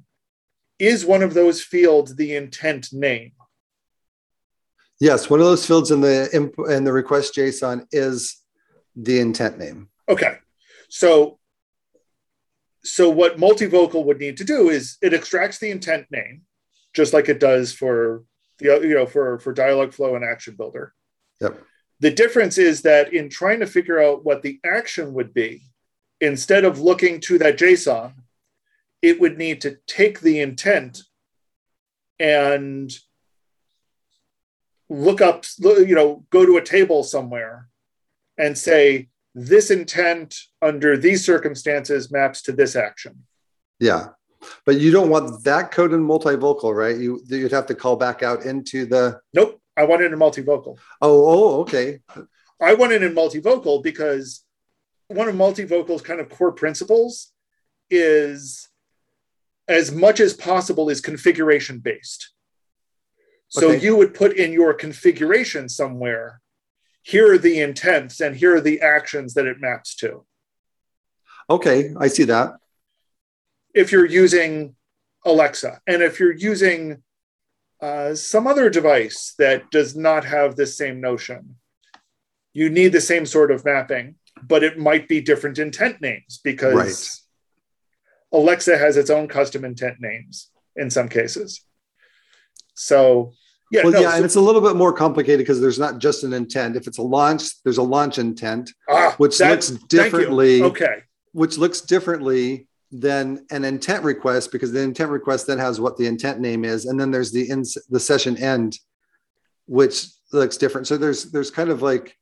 is 0.80 1.06
one 1.06 1.22
of 1.22 1.32
those 1.34 1.62
fields 1.62 2.16
the 2.16 2.34
intent 2.34 2.88
name 2.92 3.32
yes 4.98 5.30
one 5.30 5.38
of 5.38 5.46
those 5.46 5.64
fields 5.64 5.92
in 5.92 6.00
the 6.00 6.28
in 6.74 6.82
the 6.84 6.92
request 6.92 7.34
json 7.36 7.86
is 7.92 8.39
the 8.96 9.20
intent 9.20 9.58
name. 9.58 9.88
Okay. 10.08 10.38
So 10.88 11.38
so 12.82 13.10
what 13.10 13.36
multivocal 13.36 14.04
would 14.04 14.18
need 14.18 14.38
to 14.38 14.44
do 14.44 14.70
is 14.70 14.96
it 15.02 15.12
extracts 15.12 15.58
the 15.58 15.70
intent 15.70 16.06
name 16.10 16.42
just 16.94 17.12
like 17.12 17.28
it 17.28 17.40
does 17.40 17.72
for 17.72 18.24
the 18.58 18.80
you 18.80 18.94
know 18.94 19.06
for 19.06 19.38
for 19.38 19.54
Dialogflow 19.54 20.16
and 20.16 20.24
action 20.24 20.54
builder. 20.56 20.92
Yep. 21.40 21.62
The 22.00 22.10
difference 22.10 22.58
is 22.58 22.82
that 22.82 23.12
in 23.12 23.28
trying 23.28 23.60
to 23.60 23.66
figure 23.66 24.02
out 24.02 24.24
what 24.24 24.42
the 24.42 24.58
action 24.64 25.12
would 25.14 25.34
be, 25.34 25.62
instead 26.20 26.64
of 26.64 26.80
looking 26.80 27.20
to 27.20 27.38
that 27.38 27.58
JSON, 27.58 28.14
it 29.02 29.20
would 29.20 29.36
need 29.36 29.60
to 29.62 29.76
take 29.86 30.20
the 30.20 30.40
intent 30.40 31.02
and 32.18 32.90
look 34.88 35.20
up, 35.20 35.44
you 35.58 35.94
know, 35.94 36.24
go 36.30 36.44
to 36.44 36.56
a 36.56 36.64
table 36.64 37.02
somewhere 37.02 37.68
and 38.40 38.56
say, 38.56 39.08
this 39.34 39.70
intent 39.70 40.36
under 40.60 40.96
these 40.96 41.24
circumstances 41.24 42.10
maps 42.10 42.42
to 42.42 42.52
this 42.52 42.74
action. 42.74 43.14
yeah 43.78 44.02
but 44.66 44.76
you 44.82 44.90
don't 44.90 45.10
want 45.14 45.44
that 45.44 45.70
code 45.70 45.92
in 45.92 46.02
multivocal 46.12 46.74
right 46.82 46.96
you 47.04 47.10
you'd 47.28 47.52
have 47.58 47.66
to 47.66 47.74
call 47.82 47.94
back 48.06 48.18
out 48.28 48.40
into 48.52 48.78
the 48.92 49.20
Nope, 49.38 49.60
I 49.76 49.84
want 49.84 50.02
it 50.02 50.12
in 50.12 50.18
multivocal. 50.18 50.72
oh 51.00 51.20
oh 51.34 51.60
okay 51.62 51.88
I 52.68 52.74
want 52.74 52.92
it 52.96 53.02
in 53.08 53.14
multivocal 53.14 53.74
because 53.90 54.42
one 55.08 55.28
of 55.28 55.34
multivocal's 55.34 56.02
kind 56.02 56.20
of 56.20 56.28
core 56.36 56.52
principles 56.62 57.32
is 57.90 58.68
as 59.68 59.86
much 59.92 60.18
as 60.26 60.32
possible 60.34 60.88
is 60.90 61.00
configuration 61.00 61.78
based. 61.78 62.22
So 63.48 63.68
Okay. 63.70 63.80
you 63.84 63.92
would 63.98 64.12
put 64.14 64.32
in 64.36 64.50
your 64.52 64.72
configuration 64.74 65.68
somewhere, 65.68 66.40
here 67.02 67.32
are 67.32 67.38
the 67.38 67.60
intents 67.60 68.20
and 68.20 68.36
here 68.36 68.54
are 68.56 68.60
the 68.60 68.80
actions 68.80 69.34
that 69.34 69.46
it 69.46 69.60
maps 69.60 69.94
to. 69.96 70.24
okay 71.48 71.92
i 71.98 72.08
see 72.08 72.24
that 72.24 72.52
If 73.74 73.92
you're 73.92 74.06
using 74.24 74.74
Alexa 75.24 75.80
and 75.86 76.02
if 76.02 76.18
you're 76.18 76.36
using 76.52 77.02
uh, 77.80 78.14
some 78.14 78.46
other 78.46 78.68
device 78.70 79.34
that 79.38 79.70
does 79.70 79.94
not 79.96 80.24
have 80.24 80.56
this 80.56 80.76
same 80.76 81.00
notion, 81.00 81.56
you 82.52 82.68
need 82.68 82.92
the 82.92 83.00
same 83.00 83.24
sort 83.26 83.50
of 83.50 83.64
mapping, 83.64 84.16
but 84.42 84.62
it 84.62 84.78
might 84.78 85.08
be 85.08 85.20
different 85.20 85.58
intent 85.58 86.00
names 86.00 86.40
because 86.42 86.74
Right. 86.74 88.38
Alexa 88.40 88.76
has 88.78 88.96
its 88.96 89.10
own 89.10 89.28
custom 89.28 89.64
intent 89.64 89.96
names 90.00 90.50
in 90.76 90.90
some 90.90 91.08
cases. 91.08 91.64
So, 92.74 93.32
yeah, 93.70 93.82
well 93.84 93.92
no, 93.92 94.00
yeah 94.00 94.10
so- 94.10 94.16
and 94.16 94.24
it's 94.24 94.36
a 94.36 94.40
little 94.40 94.60
bit 94.60 94.76
more 94.76 94.92
complicated 94.92 95.38
because 95.40 95.60
there's 95.60 95.78
not 95.78 95.98
just 95.98 96.24
an 96.24 96.32
intent 96.32 96.76
if 96.76 96.86
it's 96.86 96.98
a 96.98 97.02
launch 97.02 97.62
there's 97.62 97.78
a 97.78 97.82
launch 97.82 98.18
intent 98.18 98.72
ah, 98.88 99.14
which 99.18 99.38
looks 99.40 99.68
differently 99.68 100.62
Okay, 100.62 101.02
which 101.32 101.58
looks 101.58 101.80
differently 101.80 102.66
than 102.92 103.46
an 103.50 103.64
intent 103.64 104.02
request 104.04 104.50
because 104.50 104.72
the 104.72 104.80
intent 104.80 105.10
request 105.10 105.46
then 105.46 105.58
has 105.58 105.80
what 105.80 105.96
the 105.96 106.06
intent 106.06 106.40
name 106.40 106.64
is 106.64 106.86
and 106.86 106.98
then 106.98 107.10
there's 107.10 107.30
the 107.30 107.48
in 107.48 107.62
the 107.88 108.00
session 108.00 108.36
end 108.36 108.78
which 109.66 110.06
looks 110.32 110.56
different. 110.56 110.86
So 110.86 110.96
there's 110.96 111.30
there's 111.30 111.50
kind 111.50 111.70
of 111.70 111.82
like 111.82 112.16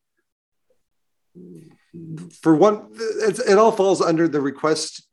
for 2.43 2.55
one, 2.55 2.89
it 2.93 3.59
all 3.59 3.73
falls 3.73 4.01
under 4.03 4.29
the 4.29 4.41
request 4.41 5.07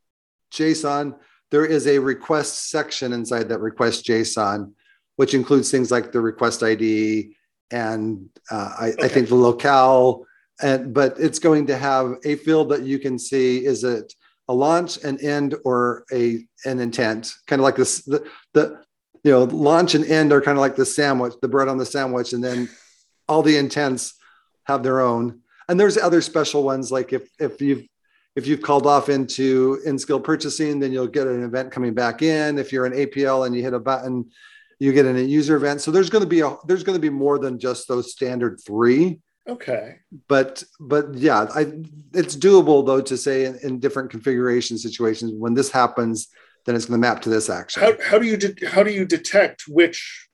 JSON. 0.52 1.16
There 1.52 1.66
is 1.66 1.88
a 1.88 2.00
request 2.00 2.70
section 2.70 3.14
inside 3.14 3.50
that 3.50 3.60
request 3.60 4.06
JSON, 4.06 4.74
which 5.16 5.34
includes 5.34 5.72
things 5.72 5.92
like 5.92 6.12
the 6.12 6.22
request 6.22 6.64
ID 6.64 7.36
and 7.72 8.30
uh, 8.52 8.74
I, 8.80 8.88
okay. 8.90 9.04
I 9.04 9.08
think 9.08 9.30
the 9.30 9.36
locale. 9.36 10.26
And 10.62 10.94
but 10.94 11.16
it's 11.20 11.40
going 11.40 11.68
to 11.68 11.78
have 11.78 12.16
a 12.24 12.36
field 12.36 12.70
that 12.70 12.84
you 12.84 13.00
can 13.00 13.20
see 13.20 13.66
is 13.66 13.84
it 13.84 14.14
a 14.48 14.54
launch, 14.54 15.04
an 15.04 15.20
end, 15.20 15.56
or 15.66 16.06
a 16.14 16.46
an 16.66 16.80
intent, 16.80 17.34
kind 17.48 17.60
of 17.60 17.64
like 17.64 17.76
this 17.76 18.04
the, 18.04 18.26
the 18.54 18.82
you 19.24 19.32
know 19.32 19.44
launch 19.44 19.96
and 19.96 20.06
end 20.06 20.32
are 20.32 20.42
kind 20.42 20.58
of 20.58 20.62
like 20.62 20.76
the 20.76 20.86
sandwich, 20.86 21.34
the 21.42 21.48
bread 21.48 21.68
on 21.68 21.78
the 21.78 21.86
sandwich, 21.86 22.32
and 22.32 22.44
then 22.44 22.70
all 23.28 23.42
the 23.42 23.58
intents 23.58 24.14
have 24.64 24.84
their 24.84 25.02
own. 25.02 25.42
And 25.68 25.80
there's 25.80 25.98
other 25.98 26.22
special 26.22 26.64
ones 26.64 26.92
like 26.92 27.12
if 27.12 27.28
if 27.40 27.60
you've 27.60 27.86
if 28.36 28.48
you've 28.48 28.62
called 28.62 28.86
off 28.86 29.10
into 29.10 29.82
in 29.86 29.98
skill 29.98 30.20
purchasing, 30.20 30.80
then 30.80 30.92
you'll 30.92 31.08
get 31.08 31.28
an 31.28 31.44
event 31.44 31.72
coming 31.72 31.94
back 31.94 32.22
in. 32.22 32.60
If 32.60 32.72
you're 32.72 32.86
an 32.86 32.94
APL 32.94 33.46
and 33.46 33.56
you 33.56 33.62
hit 33.62 33.74
a 33.74 33.80
button, 33.80 34.30
you 34.80 34.94
get 34.94 35.06
an 35.06 35.18
user 35.30 35.56
event. 35.56 35.82
So 35.82 35.92
there's 35.92 36.10
going 36.10 36.24
to 36.24 36.30
be 36.30 36.42
a 36.42 36.56
there's 36.66 36.84
going 36.84 36.96
to 36.96 37.02
be 37.02 37.10
more 37.10 37.40
than 37.40 37.60
just 37.60 37.88
those 37.88 38.12
standard 38.12 38.60
three. 38.66 39.20
Okay. 39.48 39.98
But 40.28 40.64
but 40.80 41.14
yeah, 41.14 41.48
I 41.54 41.62
it's 42.14 42.36
doable 42.36 42.86
though 42.86 43.02
to 43.02 43.18
say 43.18 43.46
in, 43.46 43.58
in 43.64 43.80
different 43.80 44.10
configuration 44.10 44.78
situations 44.78 45.34
when 45.36 45.54
this 45.54 45.72
happens, 45.72 46.30
then 46.66 46.76
it's 46.76 46.86
going 46.86 47.00
to 47.00 47.08
map 47.08 47.22
to 47.24 47.30
this 47.30 47.50
action. 47.50 47.84
How, 47.84 47.94
how 48.04 48.20
do 48.20 48.26
you 48.26 48.38
de- 48.38 48.68
how 48.68 48.84
do 48.84 48.92
you 48.92 49.06
detect 49.06 49.64
which? 49.68 50.28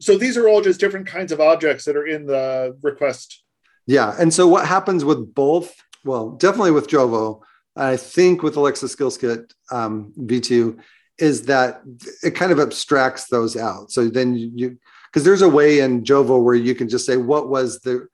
So 0.00 0.16
these 0.16 0.36
are 0.36 0.48
all 0.48 0.60
just 0.60 0.80
different 0.80 1.06
kinds 1.06 1.32
of 1.32 1.40
objects 1.40 1.84
that 1.84 1.96
are 1.96 2.06
in 2.06 2.26
the 2.26 2.76
request. 2.82 3.44
Yeah, 3.86 4.14
and 4.18 4.32
so 4.32 4.46
what 4.46 4.66
happens 4.66 5.04
with 5.04 5.34
both? 5.34 5.74
Well, 6.04 6.30
definitely 6.30 6.70
with 6.70 6.88
Jovo. 6.88 7.40
I 7.76 7.96
think 7.96 8.42
with 8.42 8.56
Alexa 8.56 8.88
Skills 8.88 9.16
Kit 9.16 9.52
um, 9.70 10.12
V2 10.18 10.78
is 11.20 11.42
that 11.42 11.82
it 12.22 12.32
kind 12.32 12.52
of 12.52 12.58
abstracts 12.58 13.28
those 13.28 13.56
out. 13.56 13.90
So 13.90 14.08
then 14.08 14.34
you 14.34 14.78
because 15.10 15.24
there's 15.24 15.42
a 15.42 15.48
way 15.48 15.80
in 15.80 16.04
Jovo 16.04 16.42
where 16.42 16.54
you 16.54 16.74
can 16.74 16.88
just 16.88 17.04
say 17.04 17.16
what 17.16 17.48
was 17.48 17.80
the 17.80 18.06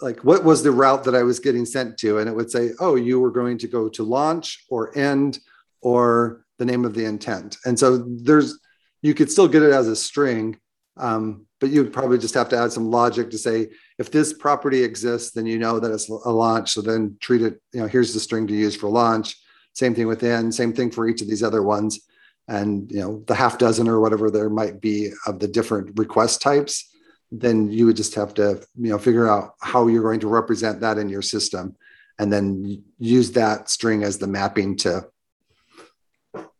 like 0.00 0.20
what 0.24 0.44
was 0.44 0.62
the 0.62 0.70
route 0.70 1.04
that 1.04 1.14
I 1.14 1.22
was 1.22 1.38
getting 1.38 1.64
sent 1.64 1.98
to, 1.98 2.18
and 2.18 2.28
it 2.28 2.34
would 2.34 2.50
say, 2.50 2.70
oh, 2.80 2.96
you 2.96 3.20
were 3.20 3.30
going 3.30 3.58
to 3.58 3.68
go 3.68 3.88
to 3.90 4.02
launch 4.02 4.64
or 4.68 4.96
end 4.96 5.38
or 5.80 6.44
the 6.58 6.64
name 6.64 6.84
of 6.84 6.94
the 6.94 7.04
intent. 7.04 7.58
And 7.64 7.78
so 7.78 7.98
there's 7.98 8.58
you 9.02 9.14
could 9.14 9.30
still 9.30 9.48
get 9.48 9.62
it 9.62 9.72
as 9.72 9.88
a 9.88 9.96
string, 9.96 10.58
um, 10.96 11.46
but 11.60 11.70
you 11.70 11.82
would 11.82 11.92
probably 11.92 12.18
just 12.18 12.34
have 12.34 12.48
to 12.48 12.58
add 12.58 12.72
some 12.72 12.90
logic 12.90 13.30
to 13.30 13.38
say 13.38 13.68
if 13.98 14.10
this 14.10 14.32
property 14.32 14.82
exists, 14.82 15.32
then 15.32 15.46
you 15.46 15.58
know 15.58 15.78
that 15.78 15.92
it's 15.92 16.08
a 16.08 16.30
launch. 16.30 16.72
So 16.72 16.82
then 16.82 17.16
treat 17.20 17.42
it, 17.42 17.60
you 17.72 17.80
know, 17.80 17.86
here's 17.86 18.12
the 18.12 18.20
string 18.20 18.46
to 18.46 18.54
use 18.54 18.74
for 18.74 18.88
launch. 18.88 19.36
Same 19.74 19.94
thing 19.94 20.06
with 20.06 20.22
end, 20.22 20.54
same 20.54 20.72
thing 20.72 20.90
for 20.90 21.08
each 21.08 21.20
of 21.22 21.28
these 21.28 21.42
other 21.42 21.62
ones. 21.62 22.00
And 22.48 22.90
you 22.90 23.00
know, 23.00 23.24
the 23.26 23.34
half 23.34 23.58
dozen 23.58 23.88
or 23.88 24.00
whatever 24.00 24.30
there 24.30 24.50
might 24.50 24.80
be 24.80 25.10
of 25.26 25.40
the 25.40 25.48
different 25.48 25.98
request 25.98 26.40
types 26.40 26.92
then 27.32 27.70
you 27.70 27.86
would 27.86 27.96
just 27.96 28.14
have 28.14 28.34
to 28.34 28.62
you 28.76 28.90
know 28.90 28.98
figure 28.98 29.28
out 29.28 29.54
how 29.60 29.86
you're 29.86 30.02
going 30.02 30.20
to 30.20 30.28
represent 30.28 30.80
that 30.80 30.98
in 30.98 31.08
your 31.08 31.22
system 31.22 31.76
and 32.18 32.32
then 32.32 32.82
use 32.98 33.32
that 33.32 33.68
string 33.68 34.02
as 34.02 34.18
the 34.18 34.26
mapping 34.26 34.76
to 34.76 35.06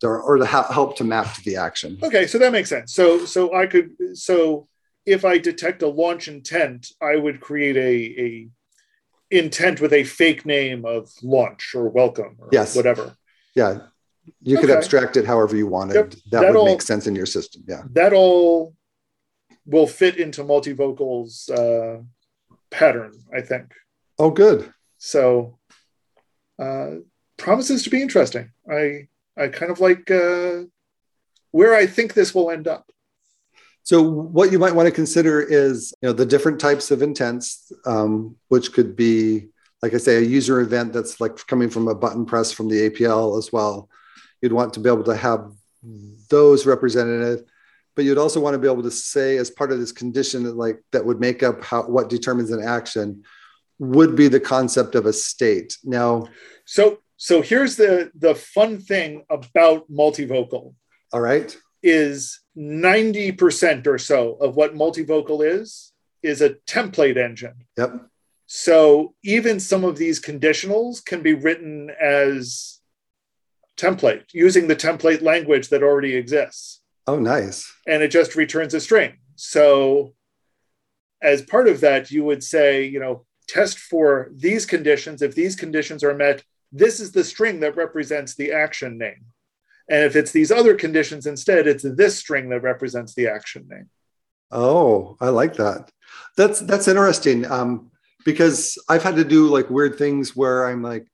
or, 0.03 0.21
or 0.21 0.37
to 0.37 0.45
help 0.45 0.97
to 0.97 1.03
map 1.03 1.33
to 1.35 1.43
the 1.43 1.55
action. 1.55 1.97
Okay 2.03 2.27
so 2.27 2.37
that 2.37 2.51
makes 2.51 2.69
sense. 2.69 2.93
So 2.93 3.25
so 3.25 3.53
i 3.55 3.65
could 3.65 3.91
so 4.13 4.67
if 5.05 5.23
i 5.23 5.37
detect 5.37 5.81
a 5.81 5.87
launch 5.87 6.27
intent 6.27 6.87
i 7.01 7.15
would 7.15 7.39
create 7.39 7.77
a, 7.77 8.21
a 8.21 8.47
intent 9.29 9.81
with 9.81 9.93
a 9.93 10.03
fake 10.03 10.45
name 10.45 10.85
of 10.85 11.09
launch 11.23 11.73
or 11.75 11.89
welcome 11.89 12.35
or 12.39 12.49
yes. 12.51 12.75
whatever. 12.75 13.15
Yeah 13.55 13.79
you 14.41 14.57
could 14.57 14.69
abstract 14.69 15.17
it 15.17 15.25
however 15.25 15.55
you 15.55 15.67
wanted 15.67 15.95
yep. 15.95 16.09
that, 16.09 16.29
that 16.31 16.41
would 16.47 16.55
all, 16.55 16.65
make 16.65 16.81
sense 16.81 17.07
in 17.07 17.15
your 17.15 17.25
system 17.25 17.63
yeah 17.67 17.83
that 17.91 18.13
all 18.13 18.75
will 19.67 19.87
fit 19.87 20.17
into 20.17 20.43
multivocal's 20.43 21.49
uh, 21.49 22.01
pattern, 22.69 23.13
I 23.33 23.41
think. 23.41 23.73
Oh, 24.17 24.31
good. 24.31 24.71
So, 24.97 25.59
uh, 26.57 26.95
promises 27.37 27.83
to 27.83 27.89
be 27.89 28.01
interesting. 28.01 28.51
I 28.69 29.07
I 29.37 29.49
kind 29.49 29.71
of 29.71 29.79
like 29.79 30.09
uh, 30.09 30.63
where 31.51 31.75
I 31.75 31.85
think 31.85 32.13
this 32.13 32.33
will 32.33 32.49
end 32.49 32.67
up. 32.67 32.89
So, 33.83 34.01
what 34.01 34.51
you 34.51 34.57
might 34.59 34.73
want 34.73 34.87
to 34.87 34.91
consider 34.91 35.39
is, 35.41 35.93
you 36.01 36.09
know, 36.09 36.13
the 36.13 36.25
different 36.25 36.59
types 36.59 36.89
of 36.89 37.01
intents, 37.01 37.71
um, 37.85 38.35
which 38.47 38.73
could 38.73 38.95
be, 38.95 39.49
like 39.83 39.93
I 39.93 39.97
say, 39.97 40.17
a 40.17 40.21
user 40.21 40.61
event 40.61 40.93
that's 40.93 41.21
like 41.21 41.37
coming 41.45 41.69
from 41.69 41.87
a 41.87 41.95
button 41.95 42.25
press 42.25 42.51
from 42.51 42.69
the 42.69 42.89
APL 42.89 43.37
as 43.37 43.51
well. 43.53 43.89
You'd 44.41 44.53
want 44.53 44.73
to 44.73 44.79
be 44.79 44.89
able 44.89 45.03
to 45.05 45.15
have 45.15 45.51
those 46.29 46.65
represented 46.65 47.45
but 47.97 48.05
you'd 48.05 48.19
also 48.19 48.39
want 48.39 48.53
to 48.53 48.59
be 48.59 48.71
able 48.71 48.83
to 48.83 48.91
say 48.91 49.37
as 49.37 49.49
part 49.49 49.71
of 49.71 49.79
this 49.79 49.91
condition 49.91 50.43
that 50.43 50.55
like 50.55 50.79
that 50.91 51.03
would 51.03 51.19
make 51.19 51.41
up 51.41 51.63
how 51.63 51.81
what 51.81 52.09
determines 52.09 52.51
an 52.51 52.63
action 52.63 53.23
would 53.79 54.15
be 54.15 54.27
the 54.27 54.39
concept 54.39 54.93
of 54.95 55.07
a 55.07 55.11
state. 55.11 55.75
Now 55.83 56.27
so 56.63 56.99
so 57.17 57.41
here's 57.41 57.75
the 57.75 58.11
the 58.15 58.35
fun 58.35 58.79
thing 58.79 59.25
about 59.29 59.91
multivocal 59.91 60.75
all 61.11 61.21
right. 61.21 61.57
is 61.81 62.39
90% 62.55 63.87
or 63.87 63.97
so 63.97 64.33
of 64.35 64.55
what 64.55 64.75
multivocal 64.75 65.43
is 65.43 65.91
is 66.21 66.41
a 66.41 66.51
template 66.67 67.17
engine. 67.17 67.65
Yep. 67.77 68.09
So 68.45 69.15
even 69.23 69.59
some 69.59 69.83
of 69.83 69.97
these 69.97 70.21
conditionals 70.21 71.03
can 71.03 71.23
be 71.23 71.33
written 71.33 71.89
as 71.99 72.76
template 73.77 74.25
using 74.33 74.67
the 74.67 74.75
template 74.75 75.21
language 75.21 75.69
that 75.69 75.83
already 75.83 76.15
exists 76.15 76.81
Oh, 77.07 77.17
nice. 77.17 77.73
And 77.87 78.03
it 78.03 78.09
just 78.09 78.35
returns 78.35 78.73
a 78.73 78.81
string. 78.81 79.13
So, 79.35 80.13
as 81.21 81.41
part 81.41 81.67
of 81.67 81.79
that, 81.81 82.11
you 82.11 82.23
would 82.25 82.43
say, 82.43 82.85
you 82.85 82.99
know, 82.99 83.25
test 83.47 83.79
for 83.79 84.29
these 84.35 84.65
conditions. 84.65 85.21
If 85.21 85.33
these 85.33 85.55
conditions 85.55 86.03
are 86.03 86.13
met, 86.13 86.43
this 86.71 86.99
is 86.99 87.13
the 87.13 87.23
string 87.23 87.61
that 87.61 87.77
represents 87.77 88.35
the 88.35 88.51
action 88.51 88.97
name. 88.97 89.25
And 89.89 90.03
if 90.03 90.17
it's 90.17 90.31
these 90.31 90.51
other 90.51 90.75
conditions 90.75 91.25
instead, 91.25 91.65
it's 91.65 91.83
this 91.83 92.17
string 92.17 92.49
that 92.49 92.61
represents 92.61 93.15
the 93.15 93.29
action 93.29 93.67
name. 93.69 93.89
Oh, 94.51 95.15
I 95.21 95.29
like 95.29 95.55
that. 95.55 95.89
That's 96.35 96.59
that's 96.59 96.89
interesting 96.89 97.49
um, 97.49 97.89
because 98.25 98.77
I've 98.89 99.03
had 99.03 99.15
to 99.15 99.23
do 99.23 99.47
like 99.47 99.69
weird 99.69 99.97
things 99.97 100.35
where 100.35 100.67
I'm 100.67 100.83
like 100.83 101.07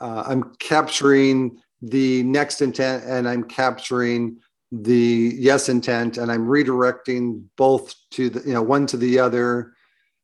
uh, 0.00 0.24
I'm 0.26 0.54
capturing 0.58 1.60
the 1.82 2.22
next 2.22 2.60
intent 2.60 3.04
and 3.04 3.28
I'm 3.28 3.44
capturing 3.44 4.38
the 4.72 5.34
yes 5.36 5.68
intent 5.68 6.18
and 6.18 6.30
I'm 6.30 6.46
redirecting 6.46 7.44
both 7.56 7.94
to 8.12 8.30
the, 8.30 8.40
you 8.46 8.52
know, 8.52 8.62
one 8.62 8.86
to 8.88 8.96
the 8.96 9.18
other. 9.18 9.72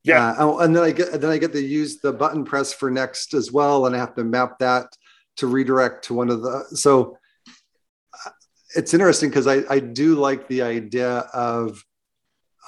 Yeah. 0.04 0.30
Uh, 0.30 0.34
oh, 0.38 0.58
and 0.60 0.76
then 0.76 0.84
I 0.84 0.92
get, 0.92 1.20
then 1.20 1.30
I 1.30 1.38
get 1.38 1.52
to 1.52 1.60
use 1.60 1.98
the 2.00 2.12
button 2.12 2.44
press 2.44 2.72
for 2.72 2.90
next 2.90 3.34
as 3.34 3.50
well. 3.50 3.86
And 3.86 3.96
I 3.96 3.98
have 3.98 4.14
to 4.14 4.24
map 4.24 4.58
that 4.60 4.86
to 5.38 5.46
redirect 5.46 6.04
to 6.04 6.14
one 6.14 6.30
of 6.30 6.42
the, 6.42 6.64
so 6.74 7.18
uh, 8.24 8.30
it's 8.76 8.94
interesting 8.94 9.30
because 9.30 9.46
I, 9.46 9.62
I 9.68 9.80
do 9.80 10.14
like 10.14 10.46
the 10.46 10.62
idea 10.62 11.18
of, 11.32 11.84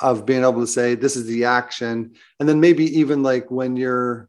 of 0.01 0.27
being 0.27 0.43
able 0.43 0.61
to 0.61 0.67
say, 0.67 0.95
this 0.95 1.17
is 1.17 1.27
the 1.27 1.45
action. 1.45 2.15
And 2.41 2.49
then 2.49 2.61
maybe 2.61 2.99
even 2.99 3.23
like 3.23 3.51
when 3.51 3.77
you're, 3.77 4.29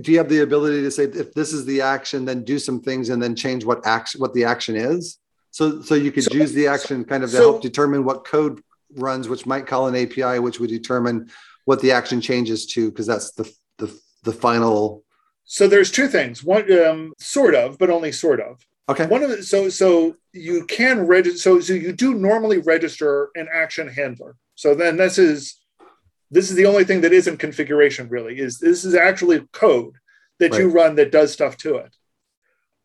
do 0.00 0.12
you 0.12 0.18
have 0.18 0.28
the 0.28 0.40
ability 0.40 0.82
to 0.82 0.90
say 0.90 1.04
if 1.04 1.32
this 1.34 1.52
is 1.52 1.64
the 1.64 1.80
action 1.80 2.24
then 2.24 2.44
do 2.44 2.58
some 2.58 2.80
things 2.80 3.08
and 3.08 3.22
then 3.22 3.34
change 3.34 3.64
what 3.64 3.86
action 3.86 4.20
what 4.20 4.34
the 4.34 4.44
action 4.44 4.76
is 4.76 5.18
so, 5.50 5.82
so 5.82 5.94
you 5.94 6.12
could 6.12 6.24
so, 6.24 6.34
use 6.34 6.52
the 6.52 6.66
action 6.66 7.04
kind 7.04 7.24
of 7.24 7.30
to 7.30 7.36
so, 7.36 7.42
help 7.42 7.62
determine 7.62 8.04
what 8.04 8.24
code 8.24 8.62
runs, 8.94 9.28
which 9.28 9.46
might 9.46 9.66
call 9.66 9.88
an 9.88 9.96
API, 9.96 10.38
which 10.38 10.60
would 10.60 10.70
determine 10.70 11.30
what 11.64 11.80
the 11.80 11.92
action 11.92 12.20
changes 12.20 12.66
to, 12.66 12.90
because 12.90 13.06
that's 13.06 13.32
the, 13.32 13.52
the 13.78 14.00
the 14.24 14.32
final. 14.32 15.04
So 15.44 15.66
there's 15.66 15.90
two 15.90 16.08
things. 16.08 16.44
One, 16.44 16.70
um, 16.80 17.12
sort 17.18 17.54
of, 17.54 17.78
but 17.78 17.90
only 17.90 18.12
sort 18.12 18.40
of. 18.40 18.64
Okay. 18.88 19.06
One 19.06 19.22
of 19.22 19.30
the, 19.30 19.42
so 19.42 19.68
so 19.68 20.16
you 20.32 20.64
can 20.66 21.06
register. 21.06 21.38
So 21.38 21.60
so 21.60 21.72
you 21.72 21.92
do 21.92 22.14
normally 22.14 22.58
register 22.58 23.30
an 23.34 23.48
action 23.52 23.88
handler. 23.88 24.36
So 24.54 24.74
then 24.74 24.96
this 24.96 25.18
is 25.18 25.57
this 26.30 26.50
is 26.50 26.56
the 26.56 26.66
only 26.66 26.84
thing 26.84 27.00
that 27.02 27.12
isn't 27.12 27.38
configuration 27.38 28.08
really. 28.08 28.38
Is 28.38 28.58
this 28.58 28.84
is 28.84 28.94
actually 28.94 29.46
code 29.52 29.94
that 30.38 30.52
right. 30.52 30.60
you 30.60 30.68
run 30.68 30.96
that 30.96 31.12
does 31.12 31.32
stuff 31.32 31.56
to 31.58 31.76
it. 31.76 31.94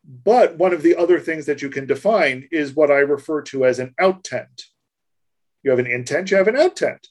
But 0.06 0.58
one 0.58 0.72
of 0.72 0.82
the 0.82 0.96
other 0.96 1.18
things 1.18 1.46
that 1.46 1.62
you 1.62 1.70
can 1.70 1.86
define 1.86 2.48
is 2.52 2.74
what 2.74 2.90
I 2.90 2.98
refer 2.98 3.42
to 3.42 3.64
as 3.64 3.78
an 3.78 3.94
out 3.98 4.24
outtent. 4.24 4.62
You 5.62 5.70
have 5.70 5.78
an 5.78 5.86
intent, 5.86 6.30
you 6.30 6.36
have 6.36 6.48
an 6.48 6.56
outtent. 6.56 7.06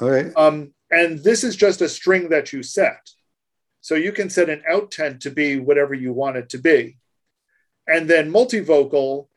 All 0.00 0.10
right. 0.10 0.32
Um, 0.34 0.72
and 0.90 1.18
this 1.22 1.44
is 1.44 1.56
just 1.56 1.82
a 1.82 1.88
string 1.88 2.30
that 2.30 2.52
you 2.52 2.62
set. 2.62 3.10
So 3.80 3.94
you 3.94 4.12
can 4.12 4.30
set 4.30 4.48
an 4.48 4.62
out 4.68 4.90
outtent 4.90 5.20
to 5.20 5.30
be 5.30 5.58
whatever 5.58 5.94
you 5.94 6.12
want 6.12 6.36
it 6.36 6.48
to 6.50 6.58
be. 6.58 6.98
And 7.86 8.08
then 8.08 8.32
multivocal 8.32 9.28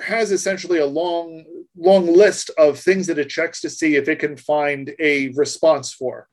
has 0.00 0.32
essentially 0.32 0.78
a 0.78 0.86
long 0.86 1.44
long 1.76 2.06
list 2.06 2.50
of 2.58 2.78
things 2.78 3.06
that 3.06 3.18
it 3.18 3.28
checks 3.28 3.60
to 3.60 3.70
see 3.70 3.96
if 3.96 4.08
it 4.08 4.18
can 4.18 4.36
find 4.36 4.94
a 4.98 5.28
response 5.30 5.92
for. 5.92 6.28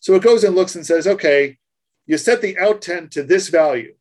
So 0.00 0.14
it 0.14 0.22
goes 0.22 0.44
and 0.44 0.54
looks 0.54 0.74
and 0.74 0.86
says, 0.86 1.06
okay, 1.06 1.58
you 2.06 2.16
set 2.16 2.40
the 2.40 2.54
outtent 2.54 3.10
to 3.10 3.22
this 3.22 3.48
value. 3.48 3.94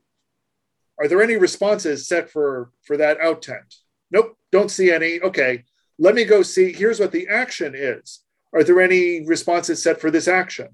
Are 1.00 1.08
there 1.08 1.22
any 1.22 1.36
responses 1.36 2.08
set 2.08 2.30
for 2.30 2.72
for 2.84 2.98
that 2.98 3.20
outtent? 3.20 3.76
Nope, 4.12 4.38
don't 4.52 4.72
see 4.72 4.92
any. 4.92 5.20
Okay, 5.22 5.64
let 5.98 6.16
me 6.16 6.26
go 6.26 6.42
see. 6.42 6.74
Here's 6.74 7.00
what 7.00 7.12
the 7.12 7.28
action 7.28 7.74
is. 7.76 8.22
Are 8.54 8.64
there 8.64 8.82
any 8.82 9.26
responses 9.26 9.84
set 9.84 10.02
for 10.02 10.10
this 10.10 10.28
action? 10.28 10.70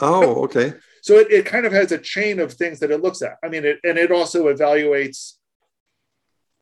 Oh, 0.00 0.44
okay. 0.44 0.74
So 1.02 1.16
it, 1.18 1.30
it 1.30 1.46
kind 1.46 1.66
of 1.66 1.72
has 1.72 1.92
a 1.92 1.98
chain 1.98 2.40
of 2.40 2.52
things 2.52 2.80
that 2.80 2.90
it 2.90 3.02
looks 3.02 3.20
at. 3.20 3.36
I 3.44 3.48
mean, 3.48 3.64
it, 3.64 3.78
and 3.84 3.98
it 3.98 4.10
also 4.10 4.46
evaluates 4.46 5.34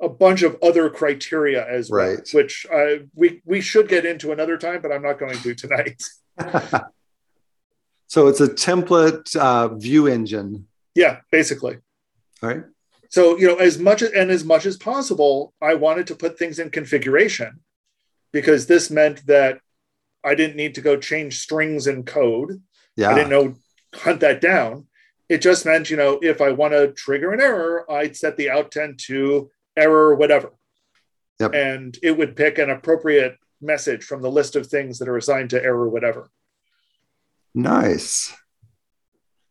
a 0.02 0.08
bunch 0.08 0.42
of 0.42 0.56
other 0.62 0.90
criteria 0.90 1.66
as 1.66 1.88
well, 1.88 2.00
Right. 2.16 2.28
which 2.32 2.66
uh, 2.70 3.04
we 3.14 3.40
we 3.46 3.60
should 3.62 3.88
get 3.88 4.04
into 4.04 4.32
another 4.32 4.58
time, 4.58 4.82
but 4.82 4.92
I'm 4.92 5.02
not 5.02 5.18
going 5.18 5.38
to 5.38 5.54
tonight. 5.54 6.02
so 8.06 8.26
it's 8.28 8.40
a 8.40 8.48
template 8.48 9.34
uh, 9.36 9.68
view 9.68 10.06
engine. 10.06 10.66
yeah, 10.94 11.20
basically. 11.30 11.78
All 12.42 12.48
right. 12.50 12.64
So 13.08 13.38
you 13.38 13.46
know, 13.46 13.56
as 13.56 13.78
much 13.78 14.02
as 14.02 14.10
and 14.10 14.30
as 14.30 14.44
much 14.44 14.66
as 14.66 14.76
possible, 14.76 15.54
I 15.62 15.74
wanted 15.74 16.06
to 16.08 16.14
put 16.14 16.38
things 16.38 16.58
in 16.58 16.70
configuration 16.70 17.60
because 18.32 18.66
this 18.66 18.90
meant 18.90 19.26
that 19.26 19.60
I 20.24 20.34
didn't 20.34 20.56
need 20.56 20.74
to 20.76 20.80
go 20.80 20.96
change 20.96 21.40
strings 21.40 21.86
in 21.86 22.04
code. 22.04 22.62
Yeah. 22.96 23.10
I 23.10 23.14
didn't 23.14 23.30
know 23.30 23.54
hunt 23.94 24.20
that 24.20 24.40
down. 24.40 24.86
It 25.28 25.38
just 25.42 25.64
meant, 25.64 25.90
you 25.90 25.96
know, 25.96 26.18
if 26.22 26.40
I 26.40 26.50
want 26.52 26.72
to 26.72 26.92
trigger 26.92 27.32
an 27.32 27.40
error, 27.40 27.90
I'd 27.90 28.16
set 28.16 28.36
the 28.36 28.46
outtent 28.46 28.98
to 29.08 29.50
error 29.76 30.14
whatever. 30.14 30.52
Yep. 31.40 31.54
And 31.54 31.98
it 32.02 32.12
would 32.12 32.36
pick 32.36 32.58
an 32.58 32.70
appropriate 32.70 33.36
message 33.60 34.04
from 34.04 34.22
the 34.22 34.30
list 34.30 34.56
of 34.56 34.66
things 34.66 34.98
that 34.98 35.08
are 35.08 35.16
assigned 35.16 35.50
to 35.50 35.62
error 35.62 35.88
whatever. 35.88 36.30
Nice. 37.54 38.34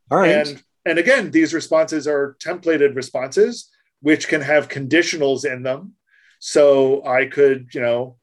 All 0.10 0.20
right. 0.20 0.48
And 0.48 0.64
and 0.86 0.98
again, 0.98 1.32
these 1.32 1.54
responses 1.54 2.08
are 2.08 2.36
templated 2.44 2.96
responses, 2.96 3.70
which 4.02 4.28
can 4.28 4.42
have 4.42 4.68
conditionals 4.68 5.46
in 5.46 5.64
them. 5.64 5.94
So 6.40 7.06
I 7.06 7.26
could, 7.26 7.70
you 7.74 7.82
know, 7.82 8.18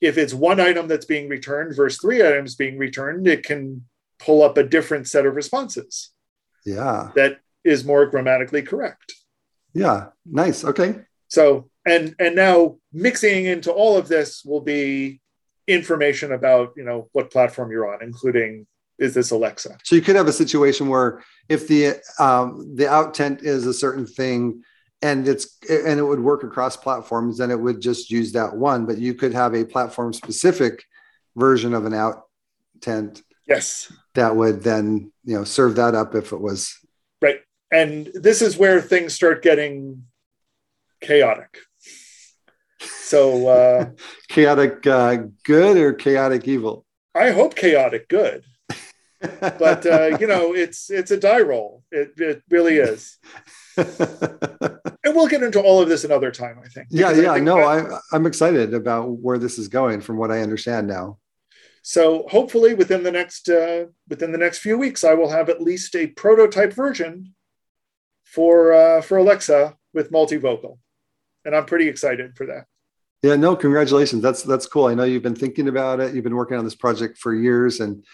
if 0.00 0.16
it's 0.16 0.32
one 0.32 0.58
item 0.58 0.88
that's 0.88 1.04
being 1.04 1.28
returned 1.28 1.76
versus 1.76 2.00
three 2.00 2.26
items 2.26 2.54
being 2.54 2.78
returned, 2.78 3.26
it 3.26 3.44
can 3.44 3.84
pull 4.18 4.42
up 4.42 4.56
a 4.56 4.62
different 4.62 5.06
set 5.06 5.26
of 5.26 5.36
responses 5.36 6.10
yeah. 6.64 7.10
that 7.14 7.40
is 7.64 7.84
more 7.84 8.06
grammatically 8.06 8.62
correct. 8.62 9.12
Yeah. 9.74 10.08
Nice. 10.24 10.64
Okay. 10.64 11.00
So 11.28 11.70
and 11.86 12.14
and 12.18 12.34
now 12.34 12.76
mixing 12.92 13.46
into 13.46 13.72
all 13.72 13.96
of 13.96 14.08
this 14.08 14.44
will 14.44 14.60
be 14.60 15.20
information 15.66 16.32
about 16.32 16.72
you 16.76 16.84
know 16.84 17.08
what 17.12 17.30
platform 17.30 17.70
you're 17.70 17.92
on, 17.92 18.02
including 18.02 18.66
is 18.98 19.14
this 19.14 19.30
Alexa? 19.30 19.78
So 19.84 19.94
you 19.94 20.02
could 20.02 20.16
have 20.16 20.26
a 20.26 20.32
situation 20.32 20.88
where 20.88 21.22
if 21.48 21.68
the 21.68 22.00
um, 22.18 22.74
the 22.74 22.84
outtent 22.84 23.42
is 23.44 23.66
a 23.66 23.74
certain 23.74 24.06
thing 24.06 24.62
and 25.02 25.28
it's 25.28 25.58
and 25.70 26.00
it 26.00 26.02
would 26.02 26.20
work 26.20 26.42
across 26.42 26.76
platforms, 26.76 27.38
then 27.38 27.50
it 27.50 27.60
would 27.60 27.80
just 27.80 28.10
use 28.10 28.32
that 28.32 28.56
one. 28.56 28.86
But 28.86 28.98
you 28.98 29.14
could 29.14 29.34
have 29.34 29.54
a 29.54 29.64
platform 29.64 30.12
specific 30.12 30.82
version 31.36 31.74
of 31.74 31.86
an 31.86 31.92
outtent 31.92 33.22
Yes. 33.46 33.90
that 34.14 34.34
would 34.36 34.62
then 34.62 35.12
you 35.24 35.36
know 35.36 35.44
serve 35.44 35.76
that 35.76 35.94
up 35.94 36.14
if 36.14 36.32
it 36.32 36.40
was 36.40 36.76
Right. 37.22 37.40
And 37.70 38.10
this 38.14 38.42
is 38.42 38.56
where 38.56 38.80
things 38.80 39.14
start 39.14 39.42
getting 39.42 40.04
chaotic. 41.00 41.58
So 42.80 43.48
uh, 43.48 43.90
chaotic 44.28 44.86
uh, 44.86 45.18
good 45.44 45.76
or 45.76 45.92
chaotic 45.94 46.46
evil. 46.46 46.84
I 47.14 47.30
hope 47.30 47.54
chaotic 47.56 48.08
good, 48.08 48.44
but 49.20 49.84
uh, 49.86 50.16
you 50.20 50.26
know, 50.26 50.54
it's 50.62 50.90
it's 50.90 51.10
a 51.10 51.16
die 51.16 51.40
roll. 51.40 51.82
It, 51.90 52.12
it 52.18 52.42
really 52.50 52.76
is. 52.76 53.18
And 53.76 55.14
we'll 55.16 55.28
get 55.28 55.42
into 55.42 55.60
all 55.60 55.80
of 55.80 55.88
this 55.88 56.04
another 56.04 56.30
time, 56.30 56.60
I 56.62 56.68
think. 56.68 56.88
yeah, 56.90 57.12
yeah, 57.12 57.32
I 57.32 57.38
no, 57.38 57.56
that- 57.56 58.00
I, 58.12 58.16
I'm 58.16 58.26
excited 58.26 58.74
about 58.74 59.06
where 59.10 59.38
this 59.38 59.58
is 59.58 59.68
going 59.68 60.00
from 60.00 60.18
what 60.18 60.30
I 60.30 60.40
understand 60.40 60.86
now. 60.86 61.18
So 61.82 62.26
hopefully 62.28 62.74
within 62.74 63.02
the 63.02 63.10
next 63.12 63.48
uh, 63.48 63.86
within 64.08 64.30
the 64.32 64.38
next 64.38 64.58
few 64.58 64.76
weeks, 64.76 65.04
I 65.04 65.14
will 65.14 65.30
have 65.30 65.48
at 65.48 65.62
least 65.62 65.96
a 65.96 66.08
prototype 66.08 66.72
version 66.74 67.34
for 68.24 68.74
uh, 68.74 69.00
for 69.00 69.16
Alexa 69.16 69.76
with 69.94 70.12
multivocal, 70.12 70.78
and 71.44 71.54
I'm 71.54 71.66
pretty 71.66 71.88
excited 71.88 72.36
for 72.36 72.46
that. 72.46 72.64
Yeah, 73.22 73.34
no, 73.34 73.56
congratulations. 73.56 74.22
That's 74.22 74.42
that's 74.42 74.66
cool. 74.66 74.86
I 74.86 74.94
know 74.94 75.04
you've 75.04 75.22
been 75.22 75.34
thinking 75.34 75.68
about 75.68 75.98
it. 76.00 76.14
You've 76.14 76.24
been 76.24 76.36
working 76.36 76.56
on 76.56 76.64
this 76.64 76.76
project 76.76 77.18
for 77.18 77.34
years, 77.34 77.80
and 77.80 78.04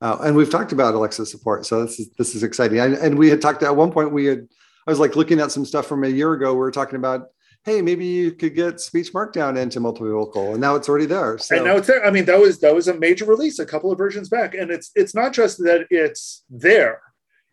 uh, 0.00 0.18
and 0.22 0.34
we've 0.34 0.50
talked 0.50 0.72
about 0.72 0.94
Alexa 0.94 1.26
support. 1.26 1.66
So 1.66 1.84
this 1.84 2.00
is 2.00 2.10
this 2.16 2.34
is 2.34 2.42
exciting. 2.42 2.78
And, 2.78 2.94
and 2.94 3.18
we 3.18 3.28
had 3.28 3.42
talked 3.42 3.62
at 3.62 3.76
one 3.76 3.92
point. 3.92 4.12
We 4.12 4.24
had 4.24 4.48
I 4.86 4.90
was 4.90 4.98
like 4.98 5.14
looking 5.14 5.40
at 5.40 5.52
some 5.52 5.66
stuff 5.66 5.86
from 5.86 6.04
a 6.04 6.08
year 6.08 6.32
ago. 6.32 6.52
We 6.52 6.60
were 6.60 6.70
talking 6.70 6.96
about, 6.96 7.28
hey, 7.64 7.82
maybe 7.82 8.06
you 8.06 8.32
could 8.32 8.54
get 8.54 8.80
speech 8.80 9.12
markdown 9.12 9.58
into 9.58 9.78
multivocal, 9.78 10.52
and 10.52 10.60
now 10.60 10.74
it's 10.74 10.88
already 10.88 11.06
there. 11.06 11.36
So 11.36 11.56
and 11.56 11.64
now 11.64 11.76
it's 11.76 11.88
there. 11.88 12.06
I 12.06 12.10
mean, 12.10 12.24
that 12.24 12.40
was 12.40 12.58
that 12.60 12.74
was 12.74 12.88
a 12.88 12.98
major 12.98 13.26
release 13.26 13.58
a 13.58 13.66
couple 13.66 13.92
of 13.92 13.98
versions 13.98 14.30
back, 14.30 14.54
and 14.54 14.70
it's 14.70 14.90
it's 14.94 15.14
not 15.14 15.34
just 15.34 15.58
that 15.58 15.86
it's 15.90 16.44
there; 16.48 17.02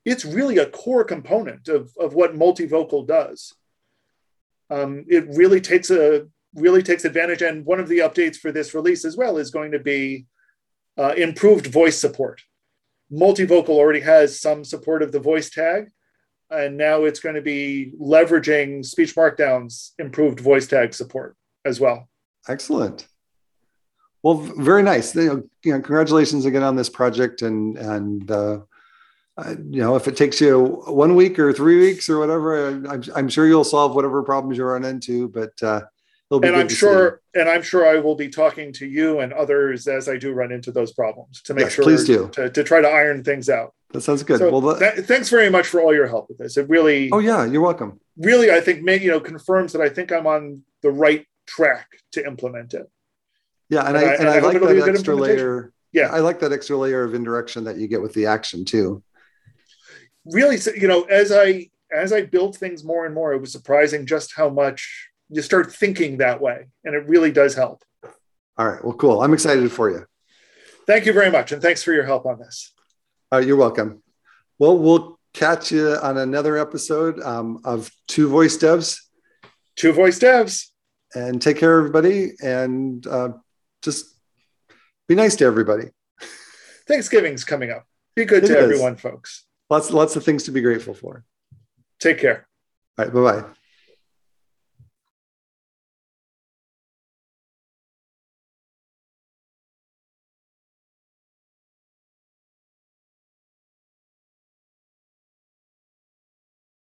it's 0.05 0.23
really 0.23 0.59
a 0.59 0.67
core 0.67 1.03
component 1.03 1.67
of 1.67 1.91
of 1.99 2.13
what 2.13 2.33
multivocal 2.33 3.05
does. 3.05 3.53
Um, 4.73 5.05
it 5.07 5.25
really 5.29 5.61
takes 5.61 5.91
a 5.91 6.27
really 6.55 6.83
takes 6.83 7.05
advantage, 7.05 7.41
and 7.41 7.65
one 7.65 7.79
of 7.79 7.87
the 7.87 7.99
updates 7.99 8.37
for 8.37 8.51
this 8.51 8.73
release 8.73 9.05
as 9.05 9.15
well 9.15 9.37
is 9.37 9.51
going 9.51 9.71
to 9.71 9.79
be 9.79 10.25
uh, 10.97 11.13
improved 11.15 11.67
voice 11.67 11.99
support. 11.99 12.41
Multivocal 13.11 13.69
already 13.69 13.99
has 13.99 14.39
some 14.39 14.63
support 14.63 15.03
of 15.03 15.11
the 15.11 15.19
voice 15.19 15.49
tag, 15.49 15.89
and 16.49 16.77
now 16.77 17.03
it's 17.03 17.19
going 17.19 17.35
to 17.35 17.41
be 17.41 17.93
leveraging 17.99 18.83
speech 18.83 19.15
markdown's 19.15 19.93
improved 19.99 20.39
voice 20.39 20.67
tag 20.67 20.93
support 20.93 21.35
as 21.65 21.79
well. 21.79 22.09
Excellent. 22.47 23.07
Well, 24.23 24.35
very 24.35 24.83
nice. 24.83 25.13
You 25.15 25.49
know, 25.63 25.81
congratulations 25.81 26.45
again 26.45 26.63
on 26.63 26.75
this 26.75 26.89
project, 26.89 27.43
and 27.43 27.77
and 27.77 28.31
uh, 28.31 28.59
you 29.37 29.81
know, 29.81 29.95
if 29.95 30.07
it 30.07 30.15
takes 30.15 30.39
you 30.39 30.83
one 30.87 31.15
week 31.15 31.39
or 31.39 31.51
three 31.53 31.79
weeks 31.79 32.09
or 32.09 32.19
whatever, 32.19 32.67
I'm, 32.67 33.03
I'm 33.15 33.29
sure 33.29 33.47
you'll 33.47 33.63
solve 33.63 33.95
whatever 33.95 34.21
problems 34.23 34.57
you 34.57 34.65
run 34.65 34.85
into. 34.85 35.27
But 35.29 35.53
uh, 35.63 35.81
it'll 36.29 36.39
be 36.39 36.47
and 36.49 36.55
good 36.55 36.61
I'm 36.61 36.67
to 36.67 36.73
see. 36.73 36.79
sure, 36.79 37.21
and 37.33 37.49
I'm 37.49 37.63
sure 37.63 37.87
I 37.87 37.99
will 37.99 38.15
be 38.15 38.29
talking 38.29 38.71
to 38.73 38.85
you 38.85 39.19
and 39.21 39.33
others 39.33 39.87
as 39.87 40.07
I 40.07 40.17
do 40.17 40.33
run 40.33 40.51
into 40.51 40.71
those 40.71 40.93
problems 40.93 41.41
to 41.43 41.53
make 41.53 41.65
Yes, 41.65 41.73
sure 41.73 41.83
please 41.83 42.05
do. 42.05 42.29
To, 42.33 42.49
to 42.49 42.63
try 42.63 42.81
to 42.81 42.87
iron 42.87 43.23
things 43.23 43.49
out. 43.49 43.73
that 43.91 44.01
sounds 44.01 44.21
good. 44.23 44.37
So 44.39 44.51
well, 44.51 44.61
the, 44.61 44.75
th- 44.77 45.05
thanks 45.05 45.29
very 45.29 45.49
much 45.49 45.65
for 45.65 45.81
all 45.81 45.93
your 45.93 46.07
help 46.07 46.29
with 46.29 46.37
this. 46.37 46.57
It 46.57 46.69
really, 46.69 47.09
oh 47.11 47.19
yeah, 47.19 47.45
you're 47.45 47.61
welcome. 47.61 47.99
really, 48.17 48.51
I 48.51 48.61
think, 48.61 48.83
may, 48.83 48.99
you 48.99 49.09
know, 49.09 49.19
confirms 49.19 49.73
that 49.73 49.81
I 49.81 49.89
think 49.89 50.11
I'm 50.11 50.27
on 50.27 50.61
the 50.81 50.91
right 50.91 51.25
track 51.47 51.87
to 52.11 52.25
implement 52.25 52.73
it. 52.75 52.87
Yeah, 53.69 53.87
and, 53.87 53.97
And 53.97 54.05
I, 54.05 54.13
and 54.13 54.29
I, 54.29 54.35
I 54.35 54.39
like 54.41 54.55
it'll 54.57 54.67
be 54.67 54.77
a 54.77 54.81
that 54.81 54.89
extra 54.89 55.15
layer. 55.15 55.73
Yeah. 55.91 56.07
I 56.07 56.19
like 56.19 56.39
that 56.41 56.51
extra 56.51 56.77
layer 56.77 57.03
of 57.03 57.15
indirection 57.15 57.63
that 57.63 57.77
you 57.77 57.87
get 57.87 58.01
with 58.01 58.13
the 58.13 58.25
action 58.27 58.65
too. 58.65 59.01
Really, 60.25 60.57
so- 60.57 60.73
you 60.73 60.87
know, 60.87 61.03
as 61.03 61.31
I 61.31 61.69
as 61.91 62.11
I 62.11 62.21
built 62.23 62.55
things 62.55 62.83
more 62.83 63.05
and 63.05 63.13
more, 63.13 63.33
it 63.33 63.39
was 63.41 63.51
surprising 63.51 64.05
just 64.05 64.33
how 64.35 64.49
much 64.49 65.09
you 65.29 65.41
start 65.41 65.71
thinking 65.73 66.17
that 66.17 66.41
way, 66.41 66.67
and 66.83 66.95
it 66.95 67.07
really 67.07 67.31
does 67.31 67.53
help. 67.55 67.83
All 68.57 68.67
right. 68.67 68.83
Well, 68.83 68.93
cool. 68.95 69.21
I'm 69.21 69.33
excited 69.33 69.71
for 69.71 69.89
you. 69.89 70.05
Thank 70.87 71.05
you 71.05 71.13
very 71.13 71.31
much, 71.31 71.51
and 71.51 71.61
thanks 71.61 71.83
for 71.83 71.93
your 71.93 72.03
help 72.05 72.25
on 72.25 72.39
this. 72.39 72.73
Uh, 73.31 73.37
you're 73.37 73.57
welcome. 73.57 74.01
Well, 74.59 74.77
we'll 74.77 75.19
catch 75.33 75.71
you 75.71 75.95
on 75.95 76.17
another 76.17 76.57
episode 76.57 77.19
um, 77.21 77.61
of 77.63 77.91
Two 78.07 78.27
Voice 78.29 78.57
Devs. 78.57 78.99
Two 79.75 79.91
voice 79.91 80.19
devs. 80.19 80.67
And 81.15 81.41
take 81.41 81.57
care, 81.57 81.77
everybody, 81.79 82.33
and 82.43 83.05
uh, 83.07 83.29
just 83.81 84.05
be 85.07 85.15
nice 85.15 85.35
to 85.37 85.45
everybody. 85.45 85.89
Thanksgiving's 86.87 87.43
coming 87.43 87.71
up. 87.71 87.85
Be 88.15 88.25
good 88.25 88.43
It 88.43 88.47
to 88.47 88.57
is. 88.57 88.63
everyone, 88.63 88.95
folks. 88.97 89.45
Lots, 89.69 89.91
lots 89.91 90.15
of 90.15 90.23
things 90.23 90.43
to 90.43 90.51
be 90.51 90.61
grateful 90.61 90.93
for. 90.93 91.23
Take 91.99 92.19
care. 92.19 92.47
All 92.97 93.05
right. 93.05 93.13
Bye 93.13 93.41
bye. 93.41 93.53